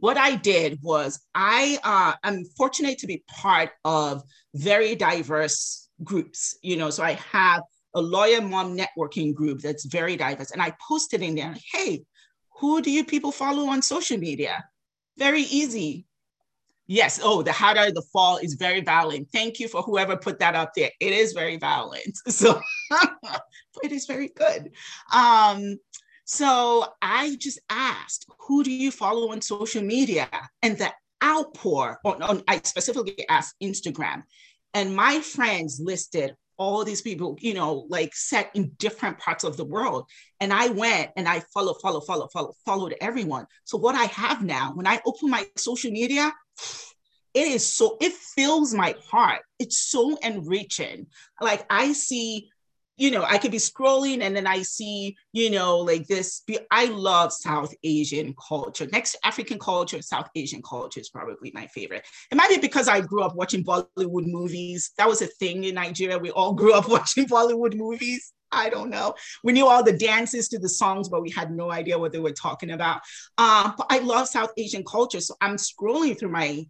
[0.00, 4.22] what I did was I uh, I'm fortunate to be part of
[4.54, 6.56] very diverse groups.
[6.62, 7.62] You know, so I have
[7.94, 12.04] a lawyer mom networking group that's very diverse, and I posted in there, hey,
[12.58, 14.64] who do you people follow on social media?
[15.18, 16.06] Very easy.
[16.86, 17.20] Yes.
[17.22, 19.28] Oh, the do the fall is very violent.
[19.32, 20.90] Thank you for whoever put that up there.
[21.00, 22.18] It is very violent.
[22.28, 22.60] So
[23.82, 24.72] it is very good.
[25.12, 25.78] Um,
[26.24, 30.28] so I just asked, who do you follow on social media?
[30.62, 34.22] And the outpour, on, on, I specifically asked Instagram.
[34.74, 39.56] And my friends listed all these people, you know, like set in different parts of
[39.56, 40.06] the world.
[40.40, 43.46] And I went and I follow, follow, follow, follow, followed everyone.
[43.64, 46.32] So what I have now, when I open my social media,
[47.34, 49.40] it is so, it fills my heart.
[49.58, 51.06] It's so enriching.
[51.40, 52.50] Like I see
[52.96, 56.42] you know, I could be scrolling and then I see, you know, like this.
[56.70, 58.86] I love South Asian culture.
[58.92, 62.06] Next African culture, South Asian culture is probably my favorite.
[62.30, 64.92] It might be because I grew up watching Bollywood movies.
[64.98, 66.18] That was a thing in Nigeria.
[66.18, 68.32] We all grew up watching Bollywood movies.
[68.54, 69.14] I don't know.
[69.42, 72.18] We knew all the dances to the songs, but we had no idea what they
[72.18, 73.00] were talking about.
[73.38, 75.20] Uh, but I love South Asian culture.
[75.20, 76.66] So I'm scrolling through my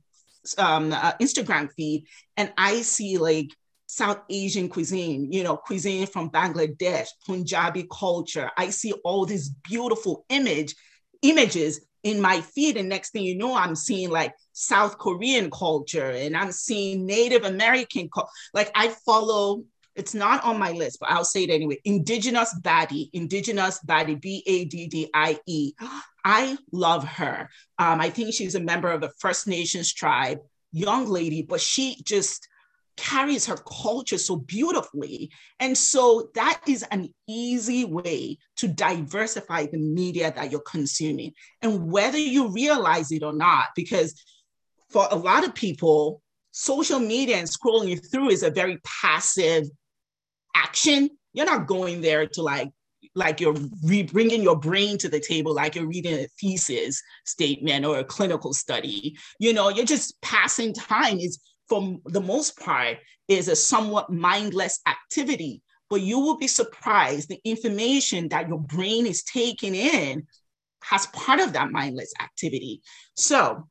[0.58, 2.06] um, uh, Instagram feed
[2.36, 3.48] and I see like
[3.92, 8.50] South Asian cuisine, you know, cuisine from Bangladesh, Punjabi culture.
[8.56, 10.74] I see all these beautiful image
[11.20, 12.78] images in my feed.
[12.78, 17.44] And next thing you know, I'm seeing like South Korean culture and I'm seeing Native
[17.44, 18.08] American,
[18.54, 19.64] like I follow,
[19.94, 21.76] it's not on my list, but I'll say it anyway.
[21.84, 25.74] Indigenous Baddie, Indigenous Baddie, B A D D I E.
[26.24, 27.50] I love her.
[27.78, 30.38] Um, I think she's a member of the First Nations tribe,
[30.72, 32.48] young lady, but she just,
[32.96, 35.30] carries her culture so beautifully.
[35.60, 41.32] And so that is an easy way to diversify the media that you're consuming.
[41.62, 44.20] And whether you realize it or not, because
[44.90, 49.66] for a lot of people, social media and scrolling through is a very passive
[50.54, 51.10] action.
[51.32, 52.70] You're not going there to like
[53.14, 57.84] like you're re- bringing your brain to the table like you're reading a thesis statement
[57.84, 61.38] or a clinical study you know you're just passing time is
[61.68, 62.98] for the most part,
[63.28, 65.62] is a somewhat mindless activity.
[65.88, 70.26] But you will be surprised the information that your brain is taking in
[70.82, 72.82] has part of that mindless activity.
[73.14, 73.68] So,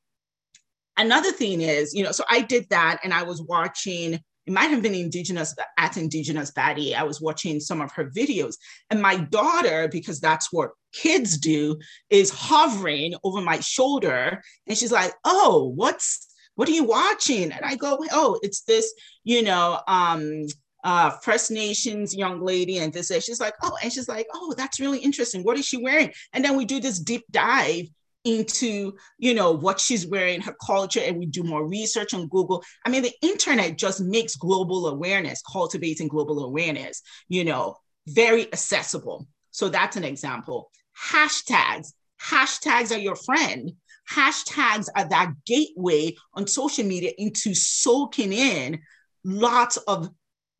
[0.98, 4.72] another thing is, you know, so I did that and I was watching it might
[4.72, 8.56] have been indigenous at indigenous baddie i was watching some of her videos
[8.90, 11.78] and my daughter because that's what kids do
[12.10, 16.28] is hovering over my shoulder and she's like oh what's
[16.62, 17.52] what are you watching?
[17.52, 18.94] And I go, oh, it's this,
[19.24, 20.46] you know, um,
[20.84, 24.54] uh, First Nations young lady and this, is she's like, oh, and she's like, oh,
[24.56, 25.42] that's really interesting.
[25.42, 26.14] What is she wearing?
[26.34, 27.88] And then we do this deep dive
[28.26, 32.64] into you know what she's wearing her culture and we do more research on google
[32.86, 37.76] i mean the internet just makes global awareness cultivating global awareness you know
[38.10, 43.72] very accessible so that's an example hashtags hashtags are your friend
[44.10, 48.80] hashtags are that gateway on social media into soaking in
[49.24, 50.10] lots of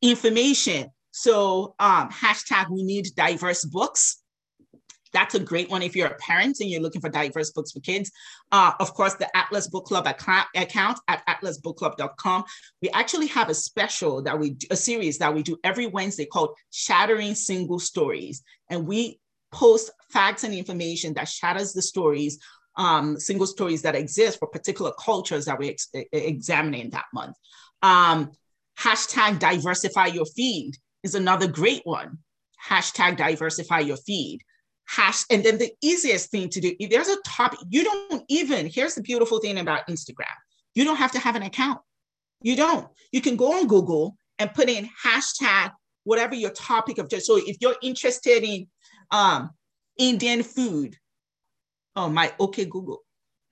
[0.00, 0.88] information.
[1.10, 4.18] So um, hashtag we need diverse books.
[5.12, 7.80] That's a great one if you're a parent and you're looking for diverse books for
[7.80, 8.10] kids.
[8.50, 12.44] Uh, of course, the Atlas Book Club account, account at atlasbookclub.com.
[12.80, 16.56] We actually have a special that we a series that we do every Wednesday called
[16.70, 18.42] Shattering Single Stories.
[18.70, 19.20] And we
[19.52, 22.38] post facts and information that shatters the stories
[22.76, 27.36] um, single stories that exist for particular cultures that we're ex- examining that month.
[27.82, 28.32] Um,
[28.78, 32.18] hashtag diversify your feed is another great one.
[32.68, 34.40] Hashtag diversify your feed.
[34.86, 38.66] Hash, and then the easiest thing to do, if there's a topic, you don't even,
[38.66, 40.34] here's the beautiful thing about Instagram.
[40.74, 41.80] You don't have to have an account.
[42.42, 42.88] You don't.
[43.12, 45.72] You can go on Google and put in hashtag
[46.04, 48.66] whatever your topic of just so if you're interested in
[49.12, 49.50] um
[49.98, 50.96] Indian food,
[51.96, 53.02] oh my okay Google,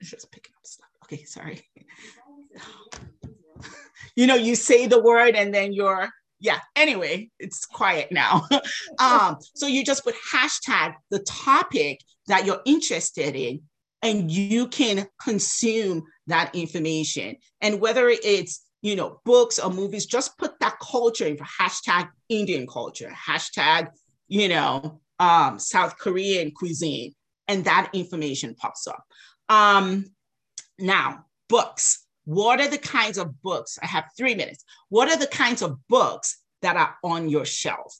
[0.01, 0.89] just picking up stuff.
[1.05, 1.61] Okay, sorry.
[4.15, 6.09] you know, you say the word and then you're
[6.43, 8.41] yeah anyway it's quiet now
[8.99, 13.61] um so you just put hashtag the topic that you're interested in
[14.01, 20.37] and you can consume that information and whether it's you know, books or movies, just
[20.37, 23.89] put that culture in for hashtag Indian culture, hashtag,
[24.27, 27.13] you know, um, South Korean cuisine,
[27.51, 29.03] and that information pops up.
[29.49, 30.05] Um,
[30.79, 32.07] now, books.
[32.23, 33.77] What are the kinds of books?
[33.83, 34.63] I have three minutes.
[34.87, 37.93] What are the kinds of books that are on your shelf?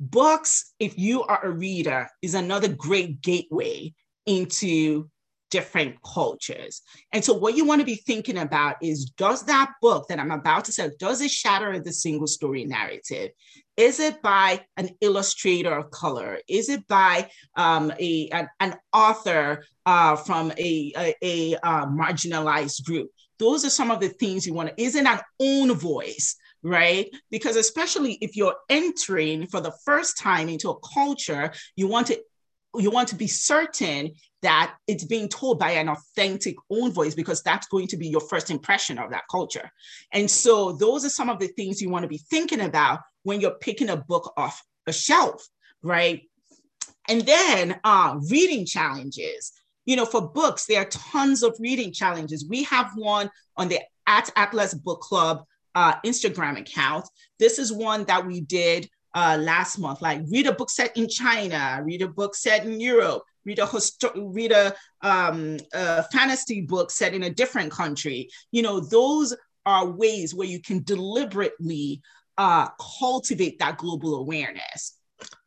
[0.00, 3.92] Books, if you are a reader, is another great gateway
[4.24, 5.10] into
[5.54, 6.82] different cultures.
[7.12, 10.32] And so what you want to be thinking about is does that book that I'm
[10.32, 13.30] about to sell, does it shatter the single story narrative?
[13.76, 16.40] Is it by an illustrator of color?
[16.48, 22.84] Is it by um, a, an, an author uh, from a, a, a uh, marginalized
[22.84, 23.10] group?
[23.38, 26.36] Those are some of the things you want to, is it an own voice?
[26.66, 27.10] right?
[27.30, 32.18] Because especially if you're entering for the first time into a culture, you want to
[32.76, 34.12] you want to be certain
[34.44, 38.20] that it's being told by an authentic own voice because that's going to be your
[38.20, 39.70] first impression of that culture.
[40.12, 43.40] And so those are some of the things you want to be thinking about when
[43.40, 45.46] you're picking a book off a shelf,
[45.82, 46.22] right?
[47.08, 49.52] And then uh, reading challenges.
[49.86, 52.46] You know, for books, there are tons of reading challenges.
[52.48, 57.08] We have one on the at Atlas Book Club uh, Instagram account.
[57.38, 61.08] This is one that we did uh, last month, like read a book set in
[61.08, 66.62] China, read a book set in Europe, read a histo- read a, um, a fantasy
[66.62, 68.28] book set in a different country.
[68.52, 69.34] You know, those
[69.66, 72.02] are ways where you can deliberately
[72.36, 72.68] uh,
[72.98, 74.98] cultivate that global awareness.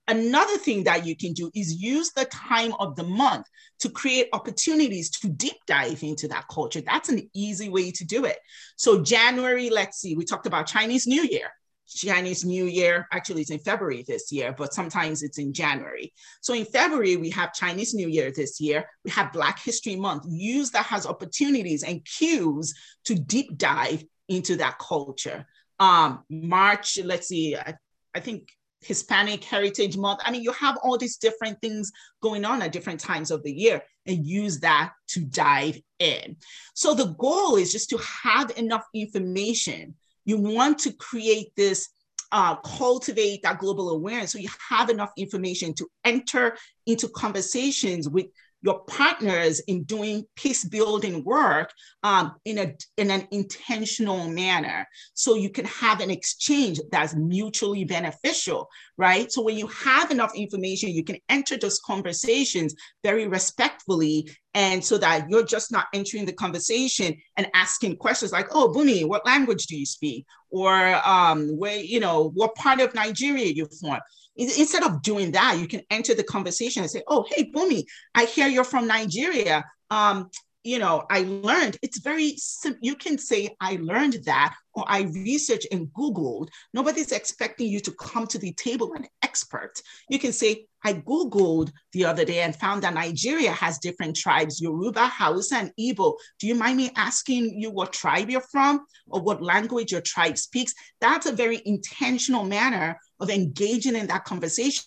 [0.08, 3.46] Another thing that you can do is use the time of the month
[3.80, 6.82] to create opportunities to deep dive into that culture.
[6.82, 8.38] That's an easy way to do it.
[8.78, 11.50] So, January, let's see, we talked about Chinese New Year.
[11.88, 13.08] Chinese New Year.
[13.12, 16.14] Actually, it's in February this year, but sometimes it's in January.
[16.42, 18.86] So in February, we have Chinese New Year this year.
[19.06, 20.24] We have Black History Month.
[20.28, 22.74] Use that has opportunities and cues
[23.06, 25.46] to deep dive into that culture.
[25.80, 27.76] Um, March, let's see, I,
[28.16, 28.50] I think
[28.82, 30.22] Hispanic Heritage Month.
[30.24, 33.52] I mean, you have all these different things going on at different times of the
[33.52, 36.38] year and use that to dive in.
[36.76, 39.96] So the goal is just to have enough information
[40.28, 41.90] you want to create this,
[42.32, 44.34] uh, cultivate that global awareness.
[44.34, 48.28] So you have enough information to enter into conversations with
[48.62, 51.72] your partners in doing peace building work
[52.04, 54.88] um, in, a, in an intentional manner.
[55.14, 59.32] So you can have an exchange that's mutually beneficial, right?
[59.32, 64.30] So when you have enough information, you can enter those conversations very respectfully.
[64.54, 69.08] And so that you're just not entering the conversation and asking questions like, oh, Bunmi,
[69.08, 70.26] what language do you speak?
[70.50, 74.00] Or um, where, you know, what part of Nigeria you from?
[74.38, 78.26] Instead of doing that, you can enter the conversation and say, "Oh, hey, Bunmi, I
[78.26, 79.66] hear you're from Nigeria.
[79.90, 80.30] Um,
[80.64, 81.78] you know, I learned.
[81.82, 82.80] It's very simple.
[82.82, 87.92] You can say, "I learned that," or "I researched and Googled." Nobody's expecting you to
[87.94, 89.82] come to the table an expert.
[90.10, 94.60] You can say, "I Googled the other day and found that Nigeria has different tribes:
[94.62, 96.18] Yoruba, Hausa, and Igbo.
[96.40, 100.38] Do you mind me asking you what tribe you're from or what language your tribe
[100.38, 104.84] speaks?" That's a very intentional manner of engaging in that conversation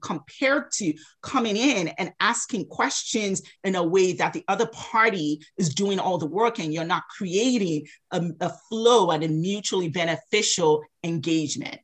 [0.00, 0.92] compared to
[1.22, 6.18] coming in and asking questions in a way that the other party is doing all
[6.18, 11.80] the work and you're not creating a, a flow and a mutually beneficial engagement.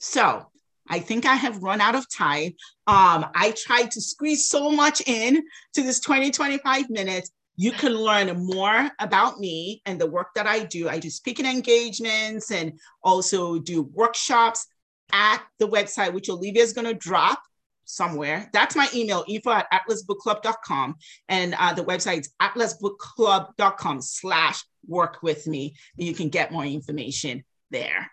[0.00, 0.46] So
[0.88, 2.52] I think I have run out of time.
[2.86, 5.42] Um, I tried to squeeze so much in
[5.74, 7.30] to this 20, 25 minutes.
[7.56, 10.88] You can learn more about me and the work that I do.
[10.88, 14.66] I do speaking engagements and also do workshops
[15.12, 17.40] at the website, which Olivia is going to drop
[17.84, 18.48] somewhere.
[18.52, 20.96] That's my email, info at atlasbookclub.com.
[21.28, 25.74] And uh, the website is atlasbookclub.com slash work with me.
[25.96, 28.10] You can get more information there.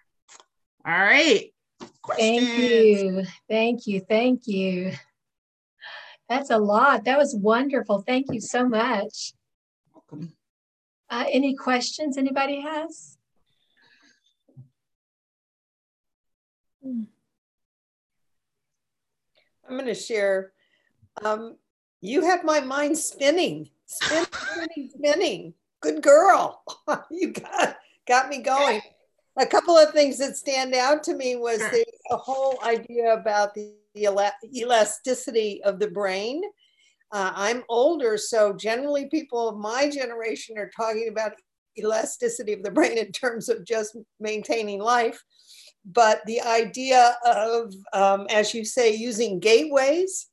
[0.86, 1.52] All right.
[2.02, 2.48] Questions?
[2.48, 3.26] Thank you.
[3.50, 4.02] Thank you.
[4.08, 4.92] Thank you.
[6.30, 7.06] That's a lot.
[7.06, 8.02] That was wonderful.
[8.02, 9.34] Thank you so much.
[9.94, 10.34] Welcome.
[11.10, 13.15] Uh, any questions anybody has?
[16.86, 17.08] I'm
[19.70, 20.52] going to share.
[21.24, 21.58] Um,
[22.02, 25.54] you have my mind spinning, spinning, spinning, spinning.
[25.82, 26.64] Good girl.
[27.12, 27.78] you got
[28.08, 28.82] got me going.
[29.38, 33.54] A couple of things that stand out to me was the, the whole idea about
[33.54, 36.42] the elasticity of the brain.
[37.12, 41.34] Uh, I'm older, so generally people of my generation are talking about
[41.78, 45.22] elasticity of the brain in terms of just maintaining life.
[45.86, 50.28] But the idea of, um, as you say, using gateways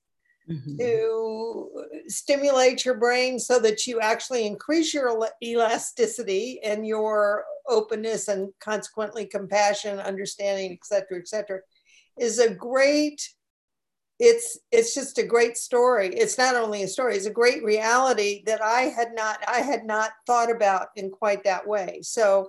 [0.48, 0.78] mm-hmm.
[0.78, 1.70] to
[2.08, 9.26] stimulate your brain so that you actually increase your elasticity and your openness and consequently
[9.26, 11.60] compassion, understanding, et cetera, et cetera,
[12.18, 13.28] is a great
[14.18, 18.42] it's it's just a great story it's not only a story it's a great reality
[18.46, 22.48] that i had not i had not thought about in quite that way so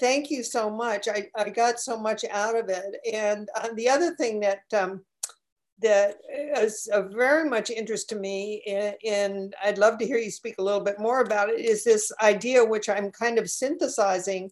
[0.00, 3.88] thank you so much i, I got so much out of it and uh, the
[3.88, 5.04] other thing that um,
[5.82, 6.16] that
[6.56, 10.62] is of very much interest to me and i'd love to hear you speak a
[10.62, 14.50] little bit more about it is this idea which i'm kind of synthesizing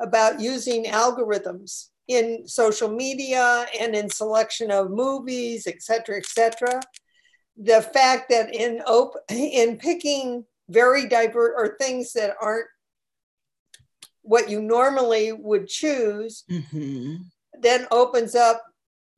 [0.00, 6.80] about using algorithms in social media and in selection of movies, et cetera, et cetera.
[7.56, 12.66] The fact that in op- in picking very diverse or things that aren't
[14.22, 17.16] what you normally would choose, mm-hmm.
[17.60, 18.62] then opens up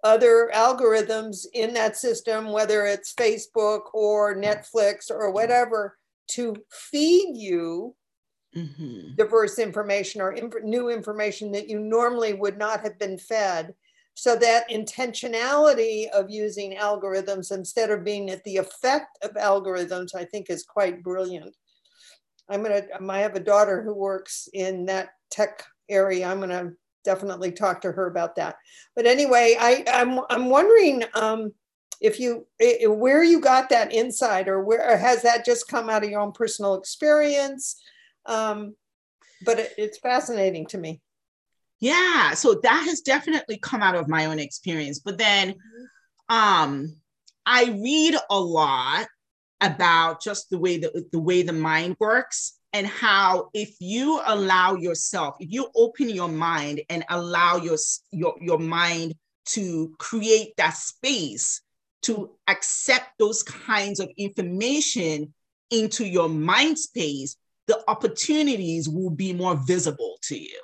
[0.04, 5.96] other algorithms in that system, whether it's Facebook or Netflix or whatever,
[6.28, 7.94] to feed you
[8.56, 9.14] mm-hmm.
[9.16, 13.74] diverse information or imp- new information that you normally would not have been fed.
[14.14, 20.24] So that intentionality of using algorithms instead of being at the effect of algorithms, I
[20.24, 21.56] think is quite brilliant.
[22.52, 26.26] I'm gonna, I have a daughter who works in that tech area.
[26.26, 26.72] I'm gonna
[27.04, 28.56] definitely talk to her about that.
[28.94, 31.52] But anyway, I, I'm, I'm wondering um,
[32.00, 36.04] if you, where you got that insight or where, or has that just come out
[36.04, 37.80] of your own personal experience?
[38.26, 38.76] Um,
[39.44, 41.00] but it, it's fascinating to me.
[41.80, 45.00] Yeah, so that has definitely come out of my own experience.
[45.00, 45.54] But then
[46.28, 46.94] um,
[47.44, 49.08] I read a lot
[49.62, 54.74] about just the way the, the way the mind works and how if you allow
[54.74, 57.76] yourself if you open your mind and allow your
[58.10, 61.62] your, your mind to create that space
[62.02, 65.32] to accept those kinds of information
[65.70, 67.36] into your mind space
[67.66, 70.60] the opportunities will be more visible to you.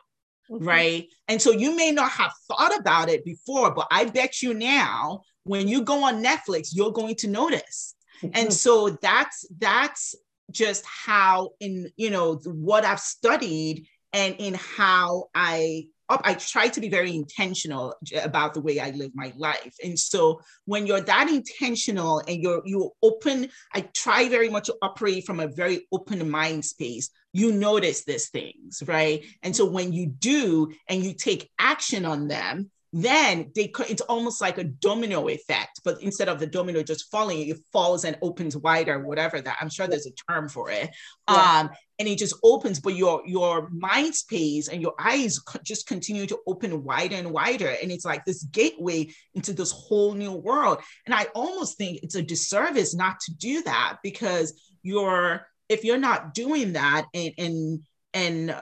[0.51, 0.64] Mm-hmm.
[0.66, 1.09] Right.
[1.28, 5.22] And so you may not have thought about it before, but I bet you now,
[5.44, 7.94] when you go on Netflix, you're going to notice.
[8.33, 10.14] And so that's that's
[10.51, 16.81] just how in you know what I've studied and in how I I try to
[16.81, 19.75] be very intentional about the way I live my life.
[19.85, 24.77] And so when you're that intentional and you're you open, I try very much to
[24.81, 27.11] operate from a very open mind space.
[27.35, 29.23] You notice these things, right?
[29.43, 34.41] And so when you do and you take action on them, then they it's almost
[34.41, 38.57] like a domino effect but instead of the domino just falling it falls and opens
[38.57, 40.91] wider whatever that i'm sure there's a term for it.
[41.28, 41.61] Yeah.
[41.61, 46.26] um and it just opens but your your mind space and your eyes just continue
[46.26, 47.74] to open wider and wider.
[47.82, 50.78] And it's like this gateway into this whole new world.
[51.07, 55.99] And i almost think it's a disservice not to do that because you're if you're
[55.99, 58.57] not doing that and and and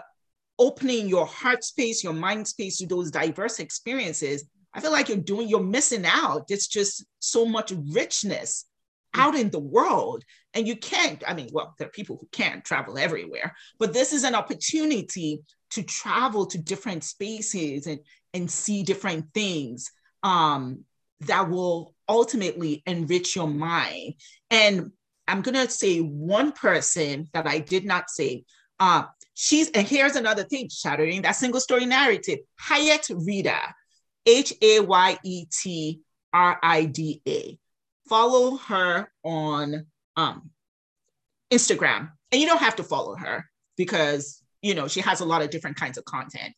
[0.58, 5.18] opening your heart space, your mind space to those diverse experiences, I feel like you're
[5.18, 6.44] doing, you're missing out.
[6.48, 8.66] It's just so much richness
[9.14, 10.22] out in the world.
[10.54, 14.12] And you can't, I mean, well, there are people who can't travel everywhere, but this
[14.12, 18.00] is an opportunity to travel to different spaces and,
[18.34, 19.90] and see different things
[20.22, 20.84] um,
[21.20, 24.14] that will ultimately enrich your mind.
[24.50, 24.92] And
[25.26, 28.44] I'm going to say one person that I did not say.
[28.78, 29.04] Uh,
[29.38, 32.38] She's, and here's another thing, shattering that single story narrative.
[32.70, 33.58] Hayet Rida,
[34.24, 36.00] H A Y E T
[36.32, 37.58] R I D A.
[38.08, 39.84] Follow her on
[40.16, 40.50] um,
[41.52, 42.10] Instagram.
[42.32, 43.44] And you don't have to follow her
[43.76, 46.54] because, you know, she has a lot of different kinds of content.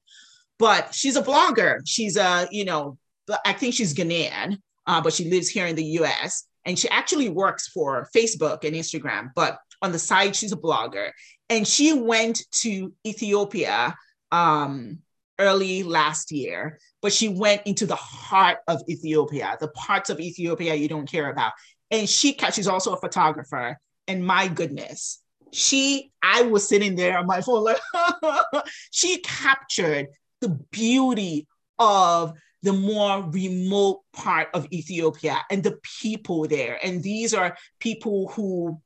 [0.61, 1.81] But she's a blogger.
[1.85, 2.97] She's a, you know,
[3.45, 6.45] I think she's Ghanaian, uh, but she lives here in the US.
[6.65, 9.31] And she actually works for Facebook and Instagram.
[9.35, 11.11] But on the side, she's a blogger
[11.51, 13.95] and she went to Ethiopia
[14.33, 14.99] um,
[15.39, 20.75] early last year, but she went into the heart of Ethiopia, the parts of Ethiopia
[20.75, 21.53] you don't care about.
[21.91, 23.79] And she, she's also a photographer.
[24.07, 25.23] And my goodness,
[25.53, 27.81] she, I was sitting there on my phone, like,
[28.91, 30.09] she captured
[30.41, 31.47] the beauty
[31.79, 36.79] of the more remote part of Ethiopia and the people there.
[36.83, 38.81] And these are people who,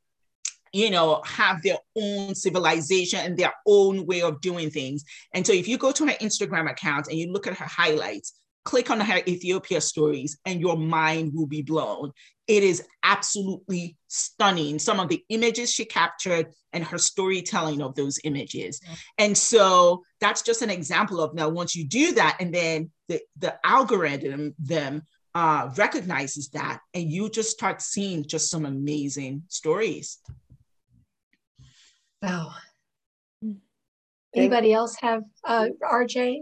[0.73, 5.05] you know, have their own civilization and their own way of doing things.
[5.35, 8.33] And so if you go to her Instagram account and you look at her highlights,
[8.64, 12.12] click on her Ethiopia stories and your mind will be blown.
[12.47, 14.79] It is absolutely stunning.
[14.79, 18.81] Some of the images she captured and her storytelling of those images.
[18.83, 18.95] Yeah.
[19.18, 23.20] And so that's just an example of now, once you do that, and then the,
[23.39, 25.03] the algorithm them
[25.35, 30.18] uh, recognizes that, and you just start seeing just some amazing stories.
[32.23, 32.55] Wow.
[34.35, 36.39] Anybody else have uh, RJ?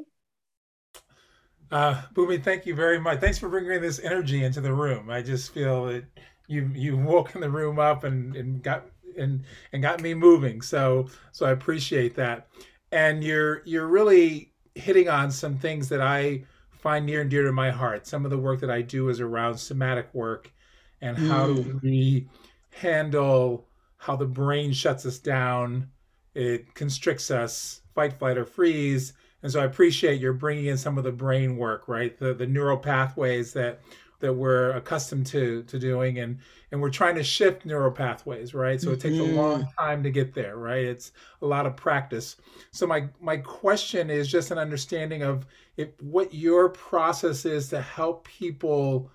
[1.70, 3.20] Uh, Bunmi, thank you very much.
[3.20, 5.10] Thanks for bringing this energy into the room.
[5.10, 6.04] I just feel that
[6.46, 10.62] you you woken the room up and, and got and and got me moving.
[10.62, 12.48] So so I appreciate that.
[12.92, 17.52] And you're you're really hitting on some things that I find near and dear to
[17.52, 18.06] my heart.
[18.06, 20.52] Some of the work that I do is around somatic work
[21.00, 21.64] and how mm.
[21.64, 22.28] do we
[22.72, 23.66] handle
[24.00, 25.88] how the brain shuts us down,
[26.34, 30.98] it constricts us, fight, flight, or freeze and so I appreciate you're bringing in some
[30.98, 32.16] of the brain work, right?
[32.18, 33.80] The the neural pathways that
[34.20, 36.38] that we're accustomed to to doing and
[36.70, 39.82] and we're trying to shift neural pathways right so it takes a long mm-hmm.
[39.82, 42.36] time to get there right it's a lot of practice
[42.70, 45.46] so my my question is just an understanding of
[45.78, 49.10] if what your process is to help people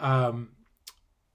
[0.00, 0.48] um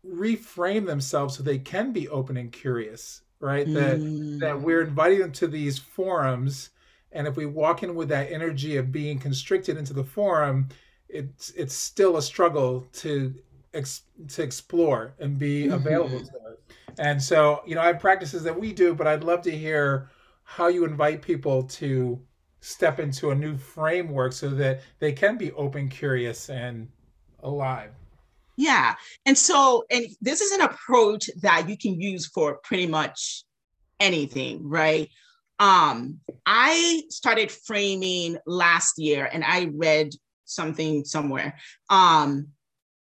[0.07, 4.39] reframe themselves so they can be open and curious right that mm.
[4.39, 6.69] that we're inviting them to these forums
[7.11, 10.69] and if we walk in with that energy of being constricted into the forum,
[11.09, 13.33] it's it's still a struggle to
[13.73, 15.73] ex, to explore and be mm-hmm.
[15.73, 16.61] available to it.
[16.99, 20.09] And so, you know, I have practices that we do, but I'd love to hear
[20.43, 22.19] how you invite people to
[22.59, 26.87] step into a new framework so that they can be open, curious, and
[27.41, 27.91] alive.
[28.57, 28.95] Yeah.
[29.25, 33.43] And so, and this is an approach that you can use for pretty much
[33.99, 35.09] anything, right?
[35.59, 40.09] Um, I started framing last year and I read
[40.45, 41.57] something somewhere.
[41.89, 42.47] Um,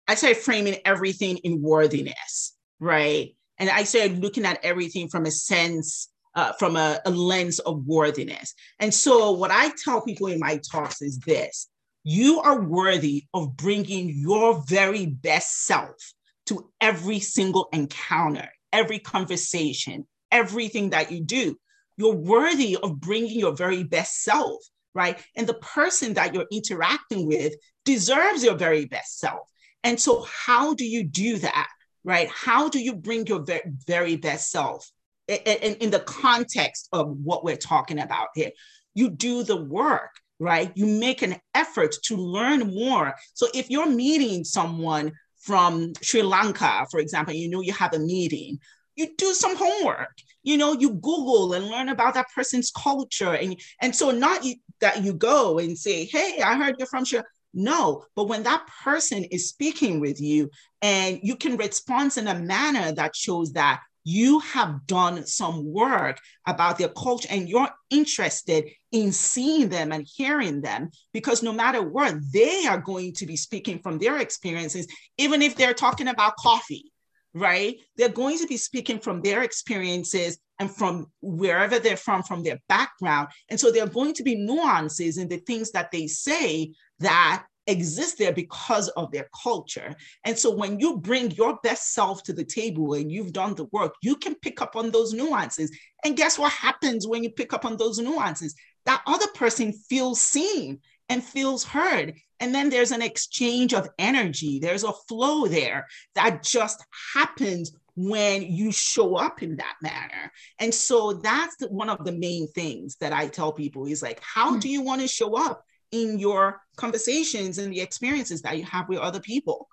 [0.08, 3.36] I started framing everything in worthiness, right?
[3.60, 7.86] And I started looking at everything from a sense, uh, from a, a lens of
[7.86, 8.54] worthiness.
[8.80, 11.70] And so, what I tell people in my talks is this
[12.06, 16.14] you are worthy of bringing your very best self
[16.46, 21.58] to every single encounter, every conversation, everything that you do
[21.98, 24.62] you're worthy of bringing your very best self,
[24.94, 25.20] right?
[25.36, 27.54] And the person that you're interacting with
[27.84, 29.48] deserves your very best self.
[29.84, 31.70] And so, how do you do that,
[32.04, 32.28] right?
[32.30, 33.46] How do you bring your
[33.86, 34.90] very best self
[35.28, 38.52] in, in, in the context of what we're talking about here?
[38.94, 40.72] You do the work, right?
[40.76, 43.16] You make an effort to learn more.
[43.34, 48.00] So, if you're meeting someone from Sri Lanka, for example, you know you have a
[48.00, 48.60] meeting,
[48.96, 50.10] you do some homework
[50.46, 54.56] you know you google and learn about that person's culture and and so not you,
[54.80, 58.66] that you go and say hey i heard you're from sure no but when that
[58.84, 60.50] person is speaking with you
[60.82, 66.20] and you can respond in a manner that shows that you have done some work
[66.48, 71.82] about their culture and you're interested in seeing them and hearing them because no matter
[71.82, 74.88] what they are going to be speaking from their experiences
[75.18, 76.92] even if they're talking about coffee
[77.36, 77.76] right?
[77.98, 82.60] They're going to be speaking from their experiences and from wherever they're from, from their
[82.70, 83.28] background.
[83.50, 87.44] And so there are going to be nuances in the things that they say that
[87.68, 89.96] exist there because of their culture.
[90.24, 93.66] And so when you bring your best self to the table and you've done the
[93.72, 95.76] work, you can pick up on those nuances.
[96.04, 98.56] And guess what happens when you pick up on those nuances?
[98.86, 102.14] That other person feels seen and feels heard.
[102.40, 108.44] And then there's an exchange of energy, there's a flow there that just happens when
[108.44, 110.32] you show up in that manner.
[110.60, 114.54] And so that's one of the main things that I tell people is like, how
[114.54, 114.60] hmm.
[114.60, 118.90] do you want to show up in your conversations and the experiences that you have
[118.90, 119.68] with other people?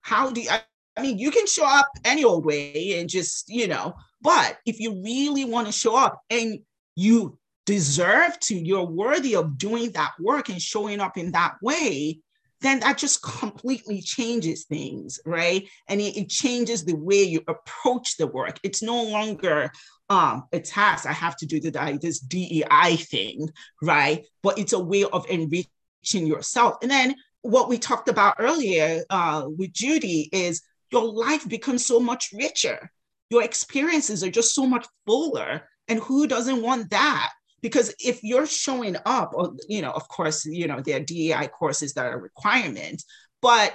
[0.00, 3.68] How do you, I mean, you can show up any old way and just, you
[3.68, 6.60] know, but if you really want to show up and
[6.96, 12.20] you deserve to, you're worthy of doing that work and showing up in that way,
[12.60, 15.68] then that just completely changes things, right?
[15.88, 18.58] And it, it changes the way you approach the work.
[18.62, 19.70] It's no longer
[20.10, 23.48] um, a task I have to do the, this DEI thing,
[23.82, 24.24] right?
[24.42, 26.76] But it's a way of enriching yourself.
[26.82, 32.00] And then what we talked about earlier uh, with Judy is your life becomes so
[32.00, 32.90] much richer.
[33.30, 35.68] Your experiences are just so much fuller.
[35.88, 37.32] And who doesn't want that?
[37.60, 41.48] Because if you're showing up, or, you know, of course, you know, there are DEI
[41.48, 43.04] courses that are requirements,
[43.42, 43.74] but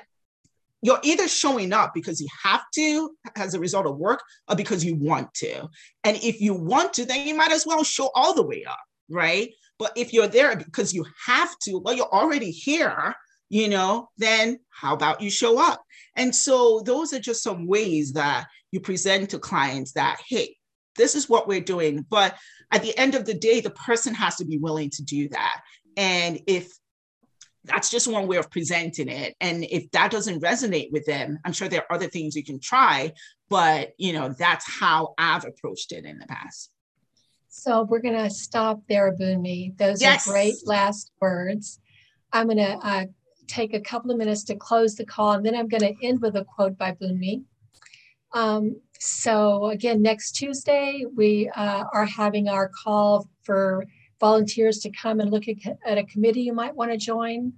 [0.81, 4.83] you're either showing up because you have to as a result of work or because
[4.83, 5.67] you want to.
[6.03, 8.79] And if you want to, then you might as well show all the way up,
[9.09, 9.53] right?
[9.79, 13.15] But if you're there because you have to, well, you're already here,
[13.49, 15.81] you know, then how about you show up?
[16.15, 20.57] And so those are just some ways that you present to clients that, hey,
[20.95, 22.05] this is what we're doing.
[22.09, 22.35] But
[22.71, 25.61] at the end of the day, the person has to be willing to do that.
[25.97, 26.71] And if
[27.65, 31.53] that's just one way of presenting it and if that doesn't resonate with them i'm
[31.53, 33.11] sure there are other things you can try
[33.49, 36.71] but you know that's how i've approached it in the past
[37.47, 39.77] so we're going to stop there Bunmi.
[39.77, 40.27] those yes.
[40.27, 41.79] are great last words
[42.31, 43.05] i'm going to uh,
[43.47, 46.21] take a couple of minutes to close the call and then i'm going to end
[46.21, 47.43] with a quote by Bunmi.
[48.33, 53.85] Um, so again next tuesday we uh, are having our call for
[54.23, 57.51] volunteers to come and look at, at a committee you might want to join.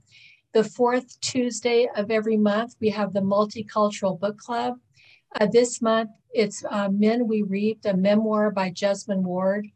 [0.53, 4.79] The fourth Tuesday of every month, we have the Multicultural Book Club.
[5.39, 9.67] Uh, this month, it's uh, Men We Reaped, a memoir by Jesmyn Ward.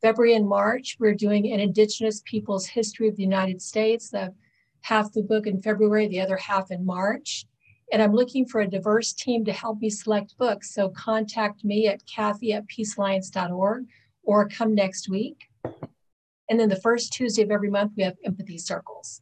[0.00, 4.32] February and March, we're doing an Indigenous Peoples History of the United States, the
[4.80, 7.44] half the book in February, the other half in March.
[7.92, 10.74] And I'm looking for a diverse team to help me select books.
[10.74, 13.84] So contact me at Kathy at peacealliance.org
[14.22, 15.50] or come next week.
[16.48, 19.20] And then the first Tuesday of every month, we have empathy circles.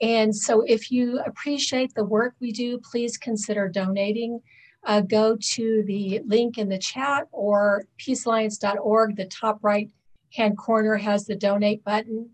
[0.00, 4.40] And so if you appreciate the work we do, please consider donating.
[4.84, 9.16] Uh, go to the link in the chat or peacealliance.org.
[9.16, 9.90] The top right
[10.34, 12.30] hand corner has the donate button.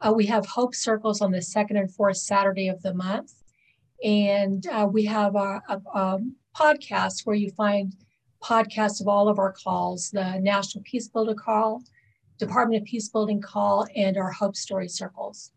[0.00, 3.34] Uh, we have Hope Circles on the second and fourth Saturday of the month.
[4.02, 6.20] And uh, we have a
[6.56, 7.94] podcast where you find
[8.42, 11.82] podcasts of all of our calls the National Peace Builder call,
[12.38, 15.52] Department of Peace Building call, and our Hope Story circles.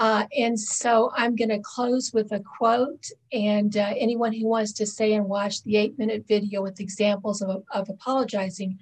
[0.00, 3.06] Uh, and so I'm going to close with a quote.
[3.32, 7.42] And uh, anyone who wants to stay and watch the eight minute video with examples
[7.42, 8.78] of, of apologizing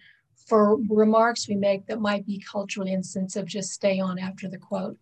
[0.47, 4.97] for remarks we make that might be culturally insensitive, just stay on after the quote.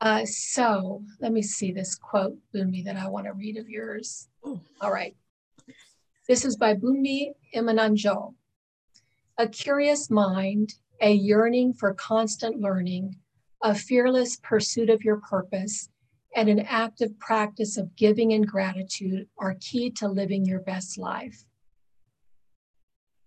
[0.00, 4.28] Uh, so let me see this quote, Bunmi, that I want to read of yours.
[4.46, 4.60] Ooh.
[4.80, 5.16] All right.
[6.28, 8.34] This is by Bunmi Emenanjo.
[9.38, 13.16] A curious mind, a yearning for constant learning,
[13.62, 15.88] a fearless pursuit of your purpose,
[16.34, 21.44] and an active practice of giving and gratitude are key to living your best life.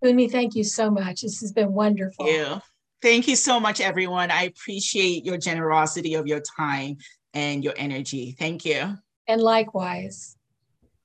[0.04, 1.22] Bunmi, thank you so much.
[1.22, 2.28] This has been wonderful.
[2.28, 2.62] You.
[3.02, 4.30] Thank you so much, everyone.
[4.30, 6.98] I appreciate your generosity of your time
[7.34, 8.36] and your energy.
[8.38, 8.98] Thank you.
[9.28, 10.36] And likewise.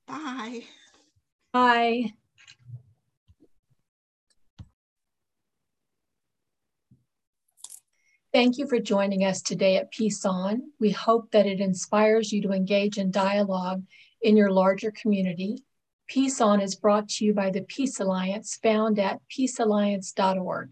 [0.07, 0.63] Bye.
[1.53, 2.11] Bye.
[8.33, 10.63] Thank you for joining us today at Peace On.
[10.77, 13.83] We hope that it inspires you to engage in dialogue
[14.21, 15.63] in your larger community.
[16.07, 20.71] Peace On is brought to you by the Peace Alliance, found at peacealliance.org.